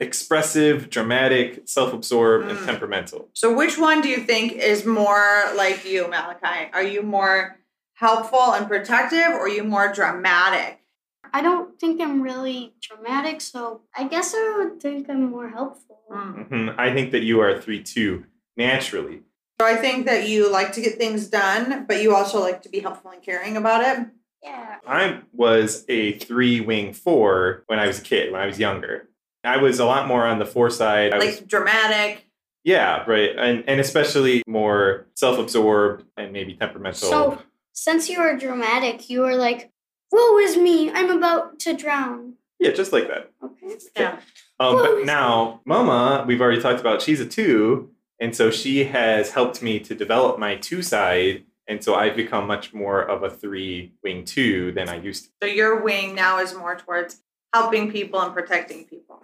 Expressive, 0.00 0.90
dramatic, 0.90 1.62
self-absorbed, 1.66 2.48
and 2.48 2.58
Mm. 2.58 2.66
temperamental. 2.66 3.28
So 3.32 3.52
which 3.54 3.78
one 3.78 4.00
do 4.00 4.08
you 4.08 4.18
think 4.18 4.52
is 4.52 4.84
more 4.84 5.42
like 5.54 5.84
you, 5.84 6.08
Malachi? 6.08 6.70
Are 6.72 6.82
you 6.82 7.02
more 7.02 7.56
helpful 7.94 8.52
and 8.54 8.66
protective 8.66 9.28
or 9.28 9.42
are 9.44 9.48
you 9.48 9.64
more 9.64 9.92
dramatic? 9.92 10.80
I 11.32 11.42
don't 11.42 11.78
think 11.80 12.00
I'm 12.00 12.22
really 12.22 12.74
dramatic, 12.80 13.40
so 13.40 13.82
I 13.96 14.04
guess 14.04 14.34
I 14.34 14.54
would 14.58 14.80
think 14.80 15.08
I'm 15.08 15.30
more 15.30 15.48
helpful. 15.48 16.00
Mm. 16.10 16.48
Mhm. 16.48 16.74
I 16.78 16.92
think 16.92 17.12
that 17.12 17.22
you 17.22 17.40
are 17.40 17.48
a 17.50 17.60
three-two 17.60 18.24
naturally. 18.56 19.22
So 19.60 19.66
I 19.66 19.76
think 19.76 20.06
that 20.06 20.28
you 20.28 20.50
like 20.50 20.72
to 20.72 20.80
get 20.80 20.98
things 20.98 21.28
done, 21.28 21.86
but 21.88 22.02
you 22.02 22.14
also 22.14 22.40
like 22.40 22.62
to 22.62 22.68
be 22.68 22.80
helpful 22.80 23.10
and 23.12 23.22
caring 23.22 23.56
about 23.56 23.82
it. 23.84 24.06
Yeah. 24.42 24.76
I 24.86 25.20
was 25.32 25.84
a 25.88 26.12
three-wing 26.18 26.92
four 26.92 27.62
when 27.68 27.78
I 27.78 27.86
was 27.86 28.00
a 28.00 28.02
kid, 28.02 28.30
when 28.32 28.40
I 28.42 28.46
was 28.46 28.58
younger. 28.58 29.08
I 29.44 29.58
was 29.58 29.78
a 29.78 29.84
lot 29.84 30.08
more 30.08 30.26
on 30.26 30.38
the 30.38 30.46
four 30.46 30.70
side. 30.70 31.12
I 31.14 31.18
Like 31.18 31.28
was, 31.30 31.40
dramatic. 31.40 32.26
yeah, 32.64 33.04
right, 33.06 33.30
and 33.36 33.64
and 33.66 33.80
especially 33.80 34.42
more 34.46 35.06
self-absorbed 35.14 36.04
and 36.16 36.32
maybe 36.32 36.54
temperamental. 36.54 37.08
So 37.08 37.42
since 37.72 38.08
you 38.08 38.20
are 38.20 38.36
dramatic, 38.36 39.10
you 39.10 39.24
are 39.24 39.36
like, 39.36 39.70
"Woe 40.12 40.38
is 40.38 40.56
me! 40.56 40.90
I'm 40.90 41.10
about 41.10 41.58
to 41.60 41.74
drown." 41.74 42.34
yeah, 42.60 42.70
just 42.70 42.92
like 42.92 43.08
that. 43.08 43.30
Okay. 43.42 43.76
Yeah. 43.96 44.20
Um, 44.60 44.76
but 44.76 45.04
now, 45.04 45.60
Mama, 45.66 46.24
we've 46.26 46.40
already 46.40 46.62
talked 46.62 46.80
about, 46.80 47.02
she's 47.02 47.20
a 47.20 47.26
two. 47.26 47.90
And 48.20 48.34
so 48.34 48.50
she 48.50 48.84
has 48.84 49.32
helped 49.32 49.60
me 49.60 49.80
to 49.80 49.94
develop 49.94 50.38
my 50.38 50.54
two 50.56 50.80
side. 50.80 51.44
And 51.68 51.82
so 51.84 51.94
I've 51.96 52.16
become 52.16 52.46
much 52.46 52.72
more 52.72 53.02
of 53.02 53.22
a 53.22 53.28
three 53.28 53.92
wing 54.02 54.24
two 54.24 54.72
than 54.72 54.88
I 54.88 54.96
used 54.96 55.24
to. 55.24 55.30
So 55.42 55.48
your 55.48 55.82
wing 55.82 56.14
now 56.14 56.38
is 56.38 56.54
more 56.54 56.76
towards 56.76 57.18
helping 57.52 57.90
people 57.90 58.20
and 58.20 58.32
protecting 58.32 58.84
people. 58.84 59.22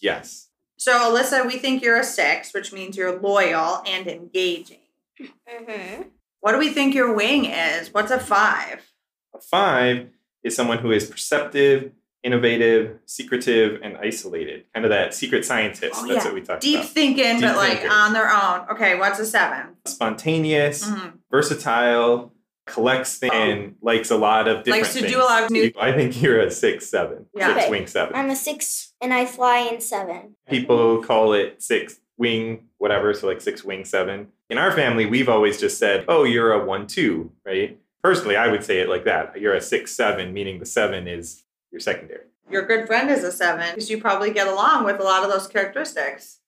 Yes. 0.00 0.48
So 0.76 0.92
Alyssa, 0.92 1.46
we 1.46 1.58
think 1.58 1.82
you're 1.82 1.98
a 1.98 2.04
six, 2.04 2.54
which 2.54 2.72
means 2.72 2.96
you're 2.96 3.18
loyal 3.20 3.82
and 3.86 4.06
engaging. 4.06 4.78
Mm-hmm. 5.20 6.02
What 6.40 6.52
do 6.52 6.58
we 6.58 6.70
think 6.70 6.94
your 6.94 7.12
wing 7.14 7.46
is? 7.46 7.92
What's 7.92 8.10
a 8.12 8.20
five? 8.20 8.92
A 9.34 9.40
five 9.40 10.08
is 10.44 10.54
someone 10.54 10.78
who 10.78 10.92
is 10.92 11.06
perceptive, 11.10 11.90
innovative, 12.22 12.98
secretive, 13.06 13.80
and 13.82 13.96
isolated. 13.96 14.64
Kind 14.72 14.84
of 14.86 14.90
that 14.90 15.14
secret 15.14 15.44
scientist. 15.44 15.94
Oh, 15.96 16.06
That's 16.06 16.24
yeah. 16.24 16.30
what 16.30 16.34
we 16.34 16.40
talked 16.40 16.48
about. 16.50 16.60
Deep 16.62 16.78
about. 16.80 16.90
thinking, 16.90 17.32
Deep 17.36 17.40
but 17.42 17.56
like 17.56 17.78
thinker. 17.80 17.92
on 17.94 18.12
their 18.12 18.30
own. 18.32 18.66
Okay, 18.70 18.96
what's 18.96 19.18
a 19.18 19.26
seven? 19.26 19.76
Spontaneous, 19.84 20.84
Mhm. 20.88 21.14
versatile, 21.30 22.32
collects 22.68 23.16
things, 23.16 23.32
and 23.34 23.74
oh. 23.74 23.86
likes 23.86 24.10
a 24.10 24.16
lot 24.16 24.48
of 24.48 24.64
different 24.64 24.84
Likes 24.84 24.94
to 24.94 25.06
do 25.08 25.18
a 25.18 25.24
lot 25.24 25.44
of 25.44 25.50
new- 25.50 25.72
I 25.80 25.92
think 25.92 26.20
you're 26.22 26.40
a 26.40 26.50
six, 26.50 26.86
seven. 26.88 27.26
Yeah. 27.34 27.48
Six 27.48 27.58
Okay. 27.60 27.70
wing 27.70 27.86
seven. 27.86 28.14
I'm 28.14 28.30
a 28.30 28.36
six 28.36 28.92
and 29.00 29.12
I 29.14 29.26
fly 29.26 29.58
in 29.60 29.80
seven. 29.80 30.36
people 30.48 31.02
call 31.02 31.32
it 31.32 31.62
six 31.62 32.00
wing 32.16 32.64
whatever 32.78 33.14
so 33.14 33.26
like 33.28 33.40
six 33.40 33.62
wing 33.62 33.84
seven 33.84 34.26
in 34.50 34.58
our 34.58 34.72
family 34.72 35.06
we've 35.06 35.28
always 35.28 35.58
just 35.60 35.78
said 35.78 36.04
oh 36.08 36.24
you're 36.24 36.52
a 36.52 36.64
one 36.64 36.84
two 36.84 37.30
right 37.46 37.78
personally 38.02 38.34
i 38.36 38.48
would 38.48 38.64
say 38.64 38.80
it 38.80 38.88
like 38.88 39.04
that 39.04 39.40
you're 39.40 39.54
a 39.54 39.60
six 39.60 39.92
seven 39.92 40.32
meaning 40.32 40.58
the 40.58 40.66
seven 40.66 41.06
is 41.06 41.44
your 41.70 41.80
secondary 41.80 42.24
Your 42.50 42.66
good 42.66 42.88
friend 42.88 43.08
is 43.08 43.22
a 43.22 43.30
seven 43.30 43.66
because 43.68 43.88
you 43.88 44.00
probably 44.00 44.32
get 44.32 44.48
along 44.48 44.84
with 44.84 44.98
a 44.98 45.04
lot 45.04 45.22
of 45.22 45.30
those 45.30 45.46
characteristics. 45.46 46.40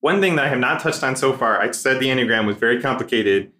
one 0.00 0.20
thing 0.20 0.36
that 0.36 0.44
i 0.44 0.48
have 0.48 0.60
not 0.60 0.78
touched 0.80 1.02
on 1.02 1.16
so 1.16 1.32
far 1.32 1.60
i 1.60 1.68
said 1.72 1.98
the 1.98 2.06
enneagram 2.06 2.46
was 2.46 2.56
very 2.56 2.80
complicated 2.80 3.50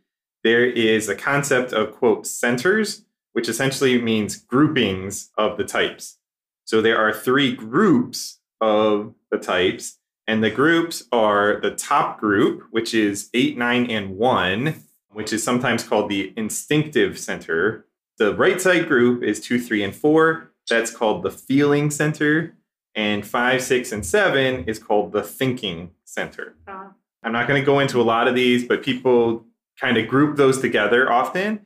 there 0.46 0.64
is 0.64 1.09
a 1.09 1.14
concept 1.14 1.72
of 1.72 1.92
quote 1.92 2.26
centers 2.26 3.04
which 3.32 3.48
essentially 3.48 4.00
means 4.00 4.37
groupings 4.37 5.30
of 5.37 5.56
the 5.59 5.64
types 5.64 6.18
so 6.64 6.80
there 6.80 6.98
are 6.98 7.12
three 7.12 7.54
groups 7.54 8.40
of 8.61 9.14
the 9.30 9.38
types 9.38 9.98
And 10.28 10.42
the 10.42 10.50
groups 10.50 11.04
are 11.12 11.61
the 11.61 11.70
top 11.70 12.18
group, 12.18 12.64
which 12.72 12.92
is 12.92 13.30
eight, 13.32 13.56
nine, 13.56 13.88
and 13.90 14.16
one, 14.16 14.82
which 15.12 15.32
is 15.32 15.44
sometimes 15.44 15.85
called 15.85 16.11
the 16.11 16.32
instinctive 16.37 17.18
center. 17.18 17.87
The 18.18 18.35
right 18.35 18.61
side 18.61 18.88
group 18.88 19.22
is 19.22 19.40
two, 19.40 19.61
three, 19.61 19.85
and 19.85 19.94
four. 19.94 20.50
That's 20.68 20.90
called 20.90 21.22
the 21.22 21.30
feeling 21.30 21.92
center. 21.92 22.56
And 22.96 23.24
five, 23.24 23.62
six, 23.62 23.92
and 23.92 24.04
seven 24.04 24.64
is 24.64 24.80
called 24.80 25.12
the 25.12 25.22
thinking 25.22 25.90
center. 26.04 26.56
Uh, 26.66 26.88
I'm 27.22 27.32
not 27.32 27.46
going 27.46 27.61
to 27.62 27.66
go 27.66 27.78
into 27.78 28.00
a 28.00 28.02
lot 28.14 28.26
of 28.26 28.35
these, 28.35 28.64
but 28.66 28.82
people 28.82 29.44
kind 29.80 29.96
of 29.96 30.08
group 30.08 30.36
those 30.36 30.60
together 30.60 31.10
often. 31.10 31.60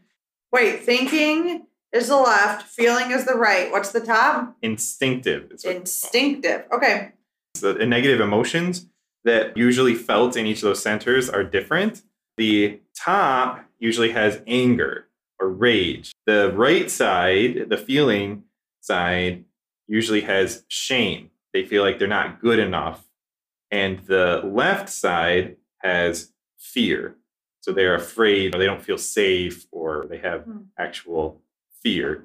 wait, 0.52 0.82
thinking 0.82 1.66
is 1.92 2.08
the 2.08 2.16
left, 2.16 2.68
feeling 2.68 3.10
is 3.10 3.24
the 3.24 3.34
right. 3.34 3.70
What's 3.70 3.92
the 3.92 4.00
top? 4.00 4.56
Instinctive. 4.62 5.52
Instinctive. 5.64 6.64
Okay. 6.72 7.12
the 7.60 7.72
the 7.72 7.86
negative 7.86 8.20
emotions 8.20 8.86
that 9.24 9.56
usually 9.56 9.94
felt 9.94 10.36
in 10.36 10.46
each 10.46 10.58
of 10.58 10.62
those 10.62 10.82
centers 10.82 11.28
are 11.28 11.44
different. 11.44 12.02
The 12.36 12.80
top 12.96 13.64
usually 13.78 14.12
has 14.12 14.40
anger 14.46 15.08
or 15.40 15.48
rage. 15.48 16.12
The 16.26 16.52
right 16.54 16.90
side, 16.90 17.66
the 17.68 17.76
feeling 17.76 18.44
side, 18.80 19.44
usually 19.88 20.22
has 20.22 20.64
shame. 20.68 21.30
They 21.52 21.66
feel 21.66 21.82
like 21.82 21.98
they're 21.98 22.08
not 22.08 22.40
good 22.40 22.58
enough. 22.58 23.04
And 23.70 23.98
the 24.06 24.40
left 24.44 24.88
side 24.88 25.56
has 25.78 26.32
fear. 26.58 27.16
So 27.60 27.72
they're 27.72 27.94
afraid 27.94 28.54
or 28.54 28.58
they 28.58 28.66
don't 28.66 28.82
feel 28.82 28.98
safe 28.98 29.66
or 29.70 30.06
they 30.08 30.18
have 30.18 30.44
Hmm. 30.44 30.58
actual 30.78 31.42
fear. 31.82 32.24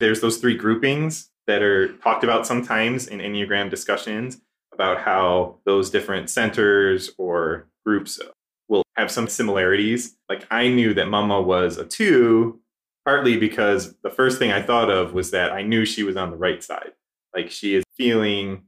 There's 0.00 0.20
those 0.20 0.38
three 0.38 0.56
groupings 0.56 1.30
that 1.46 1.62
are 1.62 1.88
talked 1.98 2.24
about 2.24 2.46
sometimes 2.46 3.06
in 3.08 3.18
Enneagram 3.20 3.70
discussions 3.70 4.40
about 4.72 4.98
how 5.00 5.58
those 5.64 5.90
different 5.90 6.30
centers 6.30 7.10
or 7.18 7.68
groups 7.84 8.20
will 8.68 8.82
have 8.96 9.10
some 9.10 9.26
similarities. 9.28 10.16
Like 10.28 10.46
I 10.50 10.68
knew 10.68 10.94
that 10.94 11.08
Mama 11.08 11.40
was 11.40 11.78
a 11.78 11.84
two, 11.84 12.60
partly 13.04 13.36
because 13.38 13.96
the 14.02 14.10
first 14.10 14.38
thing 14.38 14.52
I 14.52 14.62
thought 14.62 14.90
of 14.90 15.14
was 15.14 15.30
that 15.32 15.52
I 15.52 15.62
knew 15.62 15.84
she 15.84 16.02
was 16.04 16.16
on 16.16 16.30
the 16.30 16.36
right 16.36 16.62
side. 16.62 16.92
Like 17.34 17.50
she 17.50 17.74
is 17.74 17.84
feeling 17.96 18.64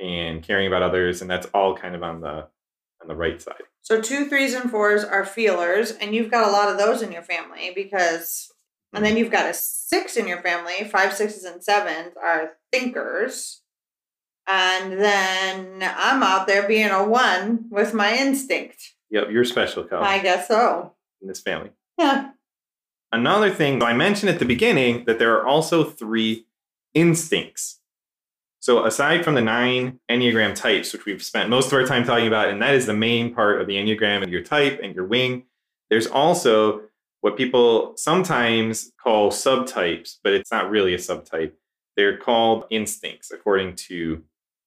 and 0.00 0.42
caring 0.42 0.66
about 0.68 0.82
others, 0.82 1.22
and 1.22 1.30
that's 1.30 1.46
all 1.54 1.76
kind 1.76 1.96
of 1.96 2.02
on 2.04 2.20
the 2.20 2.46
on 3.00 3.08
the 3.08 3.16
right 3.16 3.40
side. 3.40 3.62
So 3.82 4.00
two 4.00 4.28
threes 4.28 4.54
and 4.54 4.70
fours 4.70 5.04
are 5.04 5.24
feelers, 5.24 5.92
and 5.92 6.14
you've 6.14 6.30
got 6.30 6.46
a 6.46 6.52
lot 6.52 6.68
of 6.68 6.78
those 6.78 7.00
in 7.02 7.12
your 7.12 7.22
family 7.22 7.72
because, 7.74 8.52
and 8.92 9.04
then 9.04 9.16
you've 9.16 9.30
got 9.30 9.48
a 9.48 9.54
six 9.54 10.16
in 10.16 10.28
your 10.28 10.42
family. 10.42 10.84
Five, 10.84 11.14
sixes, 11.14 11.44
and 11.44 11.62
sevens 11.62 12.14
are 12.22 12.52
thinkers. 12.72 13.62
And 14.46 14.92
then 14.94 15.82
I'm 15.82 16.22
out 16.22 16.46
there 16.46 16.66
being 16.66 16.90
a 16.90 17.06
one 17.06 17.66
with 17.70 17.92
my 17.94 18.14
instinct. 18.16 18.94
Yep, 19.10 19.28
you're 19.30 19.44
special, 19.44 19.84
Cal, 19.84 20.02
I 20.02 20.18
guess 20.20 20.48
so. 20.48 20.94
in 21.22 21.28
this 21.28 21.40
family. 21.40 21.70
Yeah. 21.98 22.30
Another 23.10 23.50
thing 23.50 23.82
I 23.82 23.94
mentioned 23.94 24.30
at 24.30 24.38
the 24.38 24.44
beginning 24.44 25.04
that 25.06 25.18
there 25.18 25.34
are 25.38 25.46
also 25.46 25.84
three 25.84 26.46
instincts. 26.94 27.77
So 28.68 28.84
aside 28.84 29.24
from 29.24 29.34
the 29.34 29.40
nine 29.40 29.98
Enneagram 30.10 30.54
types, 30.54 30.92
which 30.92 31.06
we've 31.06 31.22
spent 31.22 31.48
most 31.48 31.68
of 31.68 31.72
our 31.72 31.86
time 31.86 32.04
talking 32.04 32.26
about, 32.26 32.50
and 32.50 32.60
that 32.60 32.74
is 32.74 32.84
the 32.84 32.92
main 32.92 33.34
part 33.34 33.62
of 33.62 33.66
the 33.66 33.76
Enneagram 33.76 34.22
and 34.22 34.30
your 34.30 34.42
type 34.42 34.80
and 34.82 34.94
your 34.94 35.06
wing, 35.06 35.44
there's 35.88 36.06
also 36.06 36.82
what 37.22 37.34
people 37.38 37.94
sometimes 37.96 38.92
call 39.02 39.30
subtypes, 39.30 40.16
but 40.22 40.34
it's 40.34 40.52
not 40.52 40.68
really 40.68 40.92
a 40.92 40.98
subtype. 40.98 41.52
They're 41.96 42.18
called 42.18 42.64
instincts 42.68 43.30
according 43.30 43.76
to 43.88 44.22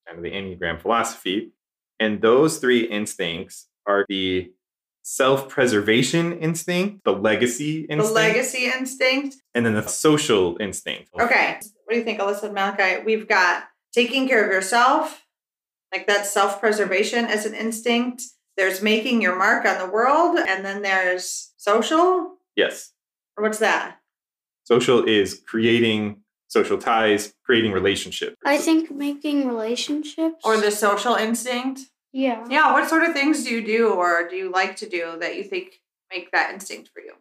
kind 0.08 0.18
of 0.18 0.24
the 0.24 0.32
Enneagram 0.32 0.82
philosophy. 0.82 1.52
And 2.00 2.24
those 2.24 2.58
three 2.58 2.86
instincts 2.86 3.68
are 3.86 4.04
the 4.10 4.52
self-preservation 5.04 6.40
instinct, 6.40 7.04
the 7.04 7.14
legacy 7.14 7.82
instinct, 7.82 8.06
The 8.08 8.14
legacy 8.14 8.66
instinct. 8.66 9.36
and 9.54 9.64
then 9.64 9.76
the 9.76 9.88
social 9.88 10.58
instinct. 10.60 11.10
Okay. 11.20 11.60
What 11.86 11.94
do 11.94 11.98
you 11.98 12.04
think, 12.04 12.20
Alyssa 12.20 12.46
and 12.46 12.56
Malachi? 12.56 13.04
We've 13.06 13.28
got 13.28 13.66
taking 13.93 14.27
care 14.27 14.43
of 14.45 14.51
yourself, 14.51 15.25
Like 15.91 16.08
that's 16.08 16.32
self 16.32 16.60
preservation 16.60 17.25
as 17.25 17.45
an 17.45 17.54
instinct. 17.54 18.23
There's 18.58 18.82
making 18.82 19.21
your 19.21 19.36
mark 19.38 19.65
on 19.65 19.77
the 19.80 19.88
world, 19.91 20.38
and 20.38 20.63
then 20.65 20.82
there's 20.82 21.51
social. 21.58 22.38
Yes. 22.56 22.93
Or 23.38 23.43
what's 23.43 23.60
that? 23.60 23.97
Social 24.63 25.04
is 25.06 25.41
creating 25.47 26.21
social 26.47 26.77
ties, 26.77 27.34
creating 27.45 27.71
relationships. 27.71 28.36
I 28.45 28.58
think 28.58 28.91
making 28.91 29.47
relationships. 29.47 30.41
Or 30.43 30.58
the 30.58 30.71
social 30.71 31.15
instinct. 31.15 31.82
yeah. 32.13 32.45
Yeah, 32.49 32.73
what 32.73 32.89
sort 32.89 33.04
of 33.04 33.13
things 33.13 33.43
do 33.43 33.49
you 33.51 33.65
do 33.65 33.89
or 33.93 34.27
do 34.30 34.36
you 34.36 34.51
like 34.51 34.75
to 34.77 34.88
do 34.89 35.17
that 35.19 35.36
you 35.38 35.43
think 35.43 35.80
make 36.13 36.32
that 36.32 36.54
instinct 36.54 36.89
for 36.93 37.01
you? 37.01 37.13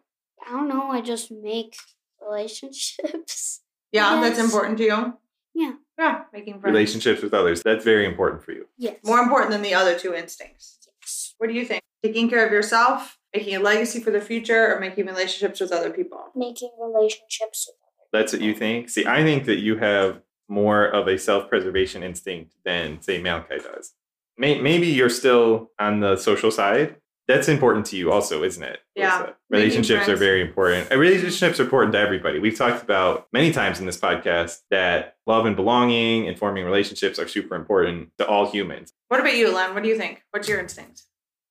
I 0.45 0.51
don't 0.51 0.67
know. 0.67 0.91
I 0.91 1.01
just 1.01 1.31
make 1.31 1.75
relationships. 2.21 3.61
Yeah, 3.91 4.21
that's 4.21 4.39
important 4.39 4.77
to 4.77 4.83
you. 4.85 5.17
Yeah. 5.53 5.73
Yeah, 5.99 6.23
making 6.33 6.59
friends. 6.59 6.73
Relationships 6.73 7.21
with 7.21 7.33
others. 7.33 7.61
That's 7.63 7.83
very 7.83 8.05
important 8.05 8.43
for 8.43 8.51
you. 8.53 8.67
Yes. 8.77 8.97
More 9.03 9.19
important 9.19 9.51
than 9.51 9.61
the 9.61 9.73
other 9.73 9.97
two 9.97 10.13
instincts. 10.13 10.79
Yes. 11.01 11.35
What 11.37 11.47
do 11.47 11.53
you 11.53 11.65
think? 11.65 11.81
Taking 12.03 12.29
care 12.29 12.45
of 12.45 12.51
yourself, 12.51 13.17
making 13.35 13.55
a 13.55 13.59
legacy 13.59 13.99
for 13.99 14.09
the 14.11 14.21
future, 14.21 14.73
or 14.75 14.79
making 14.79 15.05
relationships 15.05 15.59
with 15.59 15.71
other 15.71 15.91
people? 15.91 16.19
Making 16.35 16.71
relationships 16.79 17.67
with 17.67 17.75
others. 17.83 18.09
That's 18.11 18.33
what 18.33 18.41
you 18.41 18.55
think? 18.55 18.89
See, 18.89 19.05
I 19.05 19.23
think 19.23 19.45
that 19.45 19.59
you 19.59 19.77
have 19.77 20.21
more 20.49 20.85
of 20.85 21.07
a 21.07 21.17
self 21.19 21.47
preservation 21.49 22.01
instinct 22.03 22.53
than, 22.65 23.01
say, 23.01 23.21
Malachi 23.21 23.57
does. 23.57 23.93
May- 24.37 24.59
Maybe 24.61 24.87
you're 24.87 25.09
still 25.09 25.69
on 25.79 25.99
the 25.99 26.15
social 26.17 26.49
side. 26.51 26.95
That's 27.31 27.47
important 27.47 27.85
to 27.87 27.95
you, 27.95 28.11
also, 28.11 28.43
isn't 28.43 28.61
it? 28.61 28.79
Yeah. 28.93 29.17
Melissa? 29.17 29.35
Relationships 29.49 30.09
are 30.09 30.17
very 30.17 30.41
important. 30.41 30.89
Relationships 30.91 31.61
are 31.61 31.63
important 31.63 31.93
to 31.93 31.99
everybody. 31.99 32.39
We've 32.39 32.57
talked 32.57 32.83
about 32.83 33.27
many 33.31 33.51
times 33.51 33.79
in 33.79 33.85
this 33.85 33.97
podcast 33.97 34.59
that 34.69 35.15
love 35.25 35.45
and 35.45 35.55
belonging 35.55 36.27
and 36.27 36.37
forming 36.37 36.65
relationships 36.65 37.19
are 37.19 37.29
super 37.29 37.55
important 37.55 38.09
to 38.17 38.27
all 38.27 38.51
humans. 38.51 38.91
What 39.07 39.21
about 39.21 39.37
you, 39.37 39.53
Len? 39.53 39.73
What 39.73 39.81
do 39.81 39.87
you 39.87 39.97
think? 39.97 40.23
What's 40.31 40.49
your 40.49 40.59
instinct? 40.59 41.03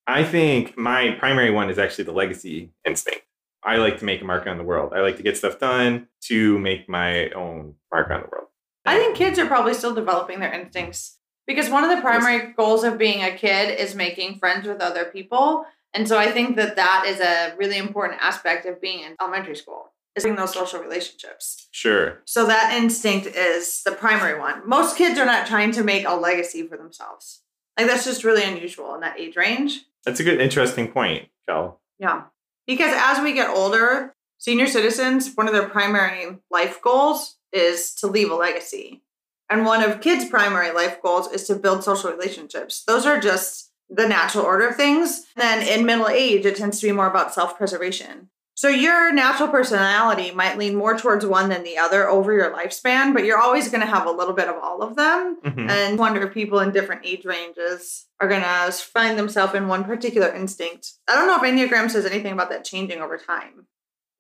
I 0.07 0.23
think 0.23 0.77
my 0.77 1.13
primary 1.19 1.51
one 1.51 1.71
is 1.71 1.79
actually 1.79 2.05
the 2.05 2.13
legacy 2.13 2.73
instinct. 2.87 3.23
I 3.65 3.77
like 3.77 3.99
to 4.01 4.05
make 4.05 4.21
a 4.21 4.25
mark 4.25 4.47
on 4.47 4.59
the 4.59 4.65
world. 4.65 4.93
I 4.95 5.01
like 5.01 5.17
to 5.17 5.23
get 5.23 5.39
stuff 5.39 5.59
done 5.59 6.09
to 6.25 6.59
make 6.59 6.91
my 6.91 7.31
own 7.31 7.77
mark 7.91 8.11
on 8.11 8.21
the 8.21 8.29
world. 8.31 8.49
I 8.85 8.99
think 8.99 9.17
kids 9.17 9.39
are 9.39 9.47
probably 9.47 9.73
still 9.73 9.95
developing 9.95 10.41
their 10.41 10.53
instincts 10.53 11.20
because 11.47 11.69
one 11.69 11.85
of 11.85 11.91
the 11.91 12.03
primary 12.03 12.53
goals 12.53 12.85
of 12.85 12.99
being 12.99 13.23
a 13.23 13.37
kid 13.37 13.79
is 13.79 13.95
making 13.95 14.39
friends 14.39 14.67
with 14.67 14.81
other 14.81 15.05
people. 15.05 15.65
And 15.93 16.07
so 16.07 16.19
I 16.19 16.31
think 16.31 16.57
that 16.57 16.77
that 16.77 17.05
is 17.07 17.21
a 17.21 17.55
really 17.57 17.77
important 17.77 18.21
aspect 18.23 18.67
of 18.67 18.81
being 18.81 19.01
in 19.01 19.17
elementary 19.21 19.57
school, 19.57 19.93
is 20.15 20.25
having 20.25 20.37
those 20.37 20.53
social 20.53 20.81
relationships. 20.81 21.69
Sure. 21.73 22.23
So 22.25 22.47
that 22.47 22.75
instinct 22.75 23.27
is 23.27 23.83
the 23.85 23.93
primary 23.93 24.39
one. 24.39 24.69
Most 24.69 24.97
kids 24.97 25.19
are 25.19 25.27
not 25.27 25.47
trying 25.47 25.73
to 25.73 25.83
make 25.83 26.07
a 26.07 26.15
legacy 26.15 26.67
for 26.67 26.77
themselves. 26.77 27.41
Like 27.77 27.89
that's 27.89 28.05
just 28.05 28.25
really 28.25 28.45
unusual 28.45 28.95
in 28.95 29.01
that 29.01 29.19
age 29.19 29.37
range. 29.37 29.85
That's 30.05 30.21
a 30.21 30.25
good, 30.25 30.41
interesting 30.41 30.89
point, 30.89 31.29
Kel. 31.49 31.81
Yeah. 31.99 32.25
Because 32.67 32.93
as 32.95 33.23
we 33.23 33.33
get 33.33 33.51
older, 33.51 34.15
senior 34.39 34.67
citizens, 34.67 35.35
one 35.35 35.49
of 35.49 35.53
their 35.55 35.69
primary 35.69 36.39
life 36.51 36.81
goals 36.81 37.37
is 37.53 37.95
to 37.97 38.07
leave 38.07 38.31
a 38.31 38.35
legacy. 38.35 39.03
And 39.51 39.67
one 39.67 39.83
of 39.83 40.01
kids' 40.01 40.25
primary 40.29 40.71
life 40.73 41.03
goals 41.03 41.31
is 41.33 41.45
to 41.49 41.57
build 41.57 41.83
social 41.85 42.11
relationships. 42.11 42.85
Those 42.85 43.05
are 43.05 43.19
just 43.21 43.73
the 43.91 44.07
natural 44.09 44.45
order 44.45 44.69
of 44.69 44.77
things. 44.77 45.27
Then 45.37 45.67
in 45.67 45.85
middle 45.85 46.09
age, 46.09 46.47
it 46.47 46.57
tends 46.57 46.81
to 46.81 46.87
be 46.87 46.93
more 46.93 47.09
about 47.09 47.35
self 47.35 47.59
preservation. 47.59 48.31
So 48.55 48.69
your 48.69 49.11
natural 49.11 49.49
personality 49.49 50.33
might 50.33 50.59
lean 50.59 50.77
more 50.77 50.97
towards 50.97 51.25
one 51.25 51.49
than 51.49 51.65
the 51.65 51.79
other 51.79 52.07
over 52.09 52.31
your 52.33 52.53
lifespan, 52.55 53.15
but 53.15 53.25
you're 53.25 53.39
always 53.39 53.71
going 53.71 53.81
to 53.81 53.87
have 53.87 54.07
a 54.07 54.11
little 54.11 54.35
bit 54.35 54.49
of 54.49 54.57
all 54.63 54.83
of 54.83 54.97
them. 54.97 55.39
Mhm. 55.43 55.71
And 55.71 55.99
wonder 55.99 56.27
if 56.27 56.35
people 56.35 56.61
in 56.61 56.71
different 56.71 57.07
age 57.07 57.25
ranges 57.25 58.07
are 58.21 58.29
going 58.29 58.43
to 58.43 58.71
find 58.73 59.19
themselves 59.19 59.55
in 59.55 59.67
one 59.67 59.85
particular 59.85 60.29
instinct. 60.29 60.93
I 61.09 61.15
don't 61.17 61.27
know 61.27 61.37
if 61.37 61.43
Enneagram 61.43 61.91
says 61.91 62.05
anything 62.05 62.35
about 62.35 62.51
that 62.51 62.65
changing 62.65 63.01
over 63.01 63.17
time. 63.17 63.67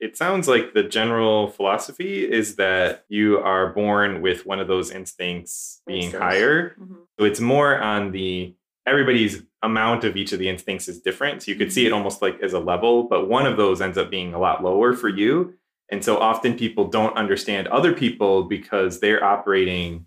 It 0.00 0.16
sounds 0.16 0.48
like 0.48 0.72
the 0.72 0.82
general 0.82 1.48
philosophy 1.48 2.24
is 2.30 2.56
that 2.56 3.04
you 3.08 3.38
are 3.38 3.72
born 3.72 4.22
with 4.22 4.46
one 4.46 4.58
of 4.58 4.66
those 4.66 4.90
instincts 4.90 5.82
being 5.86 6.04
Instincts. 6.04 6.24
higher. 6.24 6.74
Mhm. 6.80 6.96
So 7.18 7.24
it's 7.26 7.40
more 7.40 7.78
on 7.78 8.12
the 8.12 8.54
everybody's 8.86 9.42
amount 9.62 10.04
of 10.04 10.16
each 10.16 10.32
of 10.32 10.38
the 10.38 10.48
instincts 10.48 10.88
is 10.88 11.00
different. 11.02 11.42
So 11.42 11.50
you 11.52 11.58
could 11.58 11.70
see 11.70 11.86
it 11.86 11.92
almost 11.92 12.22
like 12.22 12.40
as 12.42 12.54
a 12.54 12.58
level, 12.58 13.04
but 13.04 13.28
one 13.28 13.46
of 13.46 13.58
those 13.58 13.82
ends 13.82 13.98
up 13.98 14.10
being 14.10 14.32
a 14.32 14.38
lot 14.38 14.64
lower 14.64 14.94
for 14.94 15.08
you. 15.10 15.54
And 15.92 16.02
so 16.02 16.16
often 16.16 16.56
people 16.56 16.86
don't 16.88 17.14
understand 17.16 17.68
other 17.68 17.92
people 17.92 18.44
because 18.44 19.00
they're 19.00 19.22
operating 19.22 20.06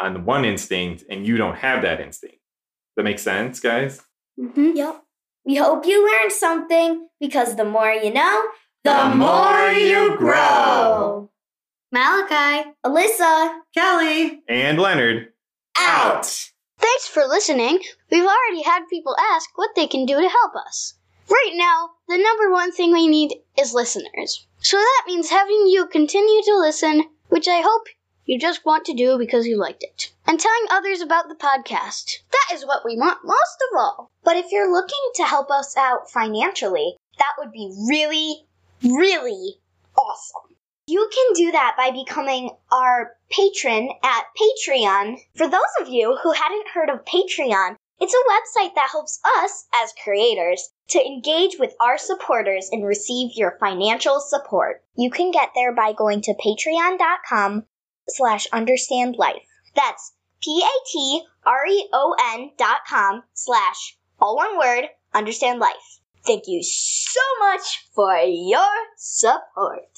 on 0.00 0.24
one 0.24 0.44
instinct 0.44 1.04
and 1.08 1.24
you 1.26 1.36
don't 1.36 1.56
have 1.56 1.82
that 1.82 2.00
instinct. 2.00 2.38
That 2.96 3.04
makes 3.04 3.22
sense, 3.22 3.60
guys? 3.60 4.02
Mm-hmm. 4.40 4.72
Yep. 4.74 5.02
We 5.44 5.54
hope 5.56 5.86
you 5.86 6.04
learned 6.04 6.32
something 6.32 7.08
because 7.20 7.54
the 7.56 7.64
more 7.64 7.90
you 7.92 8.12
know, 8.12 8.42
The 8.88 9.14
more 9.14 9.70
you 9.72 10.16
grow. 10.16 11.28
Malachi. 11.92 12.70
Alyssa, 12.86 13.60
Kelly, 13.74 14.42
And 14.48 14.78
Leonard, 14.78 15.28
out. 15.76 16.24
Thanks 16.78 17.06
for 17.06 17.26
listening. 17.26 17.80
We've 18.10 18.24
already 18.24 18.62
had 18.62 18.88
people 18.88 19.14
ask 19.32 19.50
what 19.56 19.74
they 19.76 19.86
can 19.88 20.06
do 20.06 20.18
to 20.18 20.28
help 20.28 20.56
us. 20.56 20.94
Right 21.28 21.52
now, 21.52 21.90
the 22.08 22.16
number 22.16 22.50
one 22.50 22.72
thing 22.72 22.92
we 22.92 23.08
need 23.08 23.34
is 23.58 23.74
listeners. 23.74 24.46
So 24.60 24.78
that 24.78 25.04
means 25.06 25.28
having 25.28 25.66
you 25.66 25.86
continue 25.86 26.40
to 26.44 26.56
listen, 26.58 27.04
which 27.28 27.46
I 27.46 27.60
hope 27.60 27.88
you 28.24 28.38
just 28.38 28.64
want 28.64 28.86
to 28.86 28.94
do 28.94 29.18
because 29.18 29.46
you 29.46 29.58
liked 29.58 29.82
it, 29.82 30.12
and 30.26 30.40
telling 30.40 30.66
others 30.70 31.02
about 31.02 31.28
the 31.28 31.34
podcast. 31.34 32.20
That 32.32 32.54
is 32.54 32.64
what 32.64 32.86
we 32.86 32.96
want 32.96 33.18
most 33.22 33.58
of 33.70 33.78
all. 33.78 34.10
But 34.24 34.38
if 34.38 34.46
you're 34.50 34.72
looking 34.72 35.10
to 35.16 35.24
help 35.24 35.50
us 35.50 35.76
out 35.76 36.10
financially, 36.10 36.96
that 37.18 37.32
would 37.38 37.52
be 37.52 37.70
really, 37.90 38.46
really 38.82 39.60
awesome. 39.96 40.56
You 40.86 41.08
can 41.12 41.34
do 41.34 41.52
that 41.52 41.74
by 41.76 41.90
becoming 41.90 42.50
our 42.72 43.12
patron 43.30 43.90
at 44.02 44.24
Patreon. 44.40 45.18
For 45.36 45.46
those 45.46 45.60
of 45.80 45.88
you 45.88 46.16
who 46.22 46.32
hadn't 46.32 46.68
heard 46.72 46.88
of 46.88 47.04
Patreon, 47.04 47.76
it's 48.00 48.14
a 48.14 48.30
website 48.30 48.74
that 48.74 48.90
helps 48.90 49.20
us, 49.38 49.66
as 49.74 49.92
creators, 50.02 50.70
to 50.88 51.04
engage 51.04 51.58
with 51.58 51.74
our 51.80 51.98
supporters 51.98 52.70
and 52.70 52.86
receive 52.86 53.32
your 53.34 53.58
financial 53.58 54.20
support. 54.20 54.82
You 54.96 55.10
can 55.10 55.30
get 55.32 55.50
there 55.54 55.74
by 55.74 55.92
going 55.92 56.22
to 56.22 56.34
patreon.com 56.34 57.64
slash 58.08 58.46
understand 58.52 59.16
life. 59.18 59.42
That's 59.74 60.14
P-A-T-R-E-O-N 60.42 61.22
dot 62.56 62.80
com 62.88 63.24
slash, 63.34 63.98
all 64.20 64.36
one 64.36 64.56
word, 64.56 64.88
understand 65.12 65.58
life. 65.58 65.97
Thank 66.28 66.44
you 66.46 66.62
so 66.62 67.20
much 67.40 67.88
for 67.94 68.16
your 68.20 68.60
support. 68.96 69.88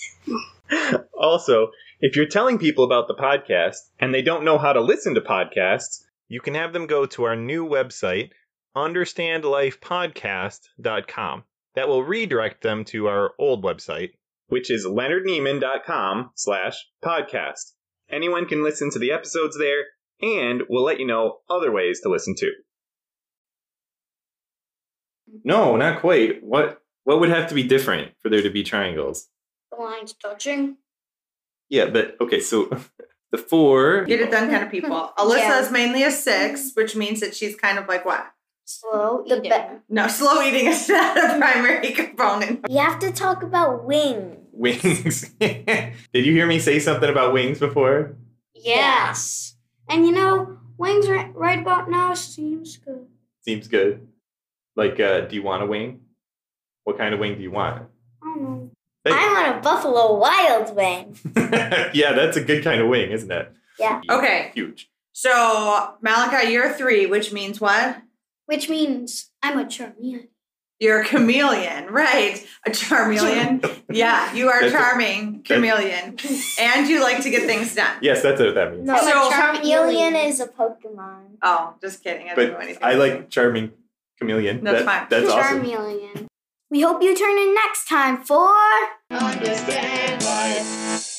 Also, 1.19 1.71
if 2.01 2.15
you're 2.17 2.27
telling 2.27 2.59
people 2.59 2.85
about 2.85 3.09
the 3.09 3.15
podcast 3.15 3.77
and 3.99 4.15
they 4.15 4.23
don't 4.23 4.45
know 4.45 4.57
how 4.57 4.73
to 4.73 4.81
listen 4.81 5.15
to 5.17 5.21
podcasts, 5.21 6.03
you 6.29 6.41
can 6.41 6.55
have 6.55 6.73
them 6.73 6.87
go 6.87 7.05
to 7.07 7.25
our 7.25 7.35
new 7.37 7.69
website, 7.69 8.31
understandlifepodcast.com. 8.77 11.45
That 11.75 11.89
will 11.89 12.03
redirect 12.03 12.63
them 12.63 12.85
to 12.87 13.07
our 13.09 13.33
old 13.39 13.63
website. 13.65 14.11
which 14.49 14.71
is 14.71 14.85
leonardnieman.com 14.85 16.31
slash 16.35 16.75
podcast. 17.05 17.73
Anyone 18.11 18.47
can 18.47 18.65
listen 18.65 18.91
to 18.91 18.99
the 18.99 19.13
episodes 19.13 19.57
there, 19.57 19.85
and 20.21 20.63
we'll 20.69 20.83
let 20.83 20.99
you 20.99 21.07
know 21.07 21.39
other 21.49 21.71
ways 21.71 22.01
to 22.01 22.09
listen 22.09 22.35
to. 22.39 22.51
No, 25.45 25.77
not 25.77 26.01
quite. 26.01 26.43
What 26.43 26.83
what 27.05 27.21
would 27.21 27.29
have 27.31 27.49
to 27.49 27.55
be 27.55 27.63
different 27.63 28.13
for 28.21 28.29
there 28.29 28.43
to 28.43 28.51
be 28.51 28.63
triangles? 28.63 29.29
The 29.71 29.83
lines 29.83 30.13
touching. 30.15 30.77
Yeah, 31.69 31.87
but 31.87 32.17
okay, 32.21 32.41
so 32.41 32.65
the 33.33 33.39
four 33.39 34.05
get 34.05 34.21
it 34.21 34.31
done 34.31 34.51
kind 34.51 34.65
of 34.65 34.71
people. 34.71 34.91
Alyssa 35.19 35.39
Yeah. 35.39 35.61
is 35.61 35.71
mainly 35.71 36.03
a 36.03 36.11
six, 36.11 36.61
mm-hmm. 36.71 36.81
which 36.81 36.97
means 36.97 37.21
that 37.21 37.35
she's 37.35 37.57
kind 37.57 37.79
of 37.79 37.87
like 37.89 38.05
what? 38.05 38.27
Slow 38.65 39.25
The 39.27 39.39
eating. 39.39 39.51
be- 39.51 39.79
No, 39.89 40.07
slow 40.19 40.41
eating 40.43 40.67
is 40.67 40.89
not 40.89 41.17
a 41.17 41.39
primary 41.39 41.91
component. 41.93 42.69
We 42.69 42.77
have 42.77 42.99
to 43.01 43.11
talk 43.13 43.43
about 43.43 43.85
wings. 43.85 44.37
wings. 44.53 45.29
Did 45.41 45.95
you 46.27 46.33
hear 46.33 46.47
me 46.47 46.59
say 46.61 46.79
something 46.79 47.09
about 47.11 47.33
wings 47.33 47.59
before? 47.59 48.17
yes. 48.55 49.57
And 49.89 50.07
you 50.07 50.13
know, 50.13 50.59
wings 50.79 51.09
right, 51.09 51.35
right 51.35 51.59
about 51.59 51.91
now 51.91 52.15
seems 52.15 52.77
good. 52.77 53.07
Seems 53.43 53.67
good. 53.67 54.07
Like, 54.81 54.99
uh, 54.99 55.21
do 55.21 55.37
you 55.37 55.43
want 55.43 55.63
a 55.63 55.67
wing? 55.67 56.01
What 56.85 56.97
kind 56.97 57.13
of 57.13 57.21
wing 57.21 57.37
do 57.37 57.43
you 57.43 57.51
want? 57.51 57.83
I 58.23 58.27
don't 58.35 58.43
know. 58.43 58.71
I 59.05 59.45
want 59.45 59.59
a 59.59 59.61
Buffalo 59.61 60.17
Wild 60.17 60.75
wing. 60.75 61.19
yeah, 61.93 62.15
that's 62.15 62.39
a 62.39 62.43
good 62.43 62.65
kind 62.65 62.81
of 62.81 62.89
wing, 62.89 63.11
isn't 63.11 63.31
it? 63.31 63.53
Yeah. 63.79 64.01
Okay. 64.09 64.53
Huge. 64.55 64.89
So, 65.13 65.97
Malachi, 66.01 66.51
you're 66.51 66.73
three, 66.73 67.05
which 67.05 67.31
means 67.31 67.61
what? 67.61 67.99
Which 68.47 68.71
means 68.71 69.31
I'm 69.43 69.59
a 69.59 69.67
charmeleon. 69.67 70.29
You're 70.79 71.03
a 71.03 71.05
chameleon, 71.05 71.89
right? 71.91 72.43
A 72.67 72.71
charmeleon. 72.71 73.83
yeah, 73.91 74.33
you 74.33 74.49
are 74.49 74.63
that's 74.63 74.73
charming 74.73 75.41
a, 75.41 75.43
chameleon, 75.43 76.17
and 76.59 76.89
you 76.89 77.03
like 77.03 77.23
to 77.25 77.29
get 77.29 77.43
things 77.43 77.75
done. 77.75 77.99
Yes, 78.01 78.23
that's 78.23 78.41
what 78.41 78.55
that 78.55 78.73
means. 78.73 78.87
No, 78.87 78.97
so, 78.97 79.31
charmeleon 79.31 80.27
is 80.27 80.41
a 80.41 80.47
Pokemon. 80.47 81.37
Oh, 81.43 81.75
just 81.83 82.03
kidding. 82.03 82.31
I 82.31 82.35
but 82.35 82.83
I 82.83 82.95
like 82.95 83.29
charming 83.29 83.73
chameleon. 84.21 84.63
That's 84.63 84.85
that, 84.85 85.09
fine. 85.11 85.23
That's 85.25 85.33
Charmeleon. 85.33 86.11
Awesome. 86.15 86.27
We 86.71 86.83
hope 86.83 87.03
you 87.03 87.17
turn 87.17 87.37
in 87.37 87.55
next 87.55 87.89
time 87.89 88.23
for 88.23 88.55
Understand 89.11 90.23
Life. 90.23 91.10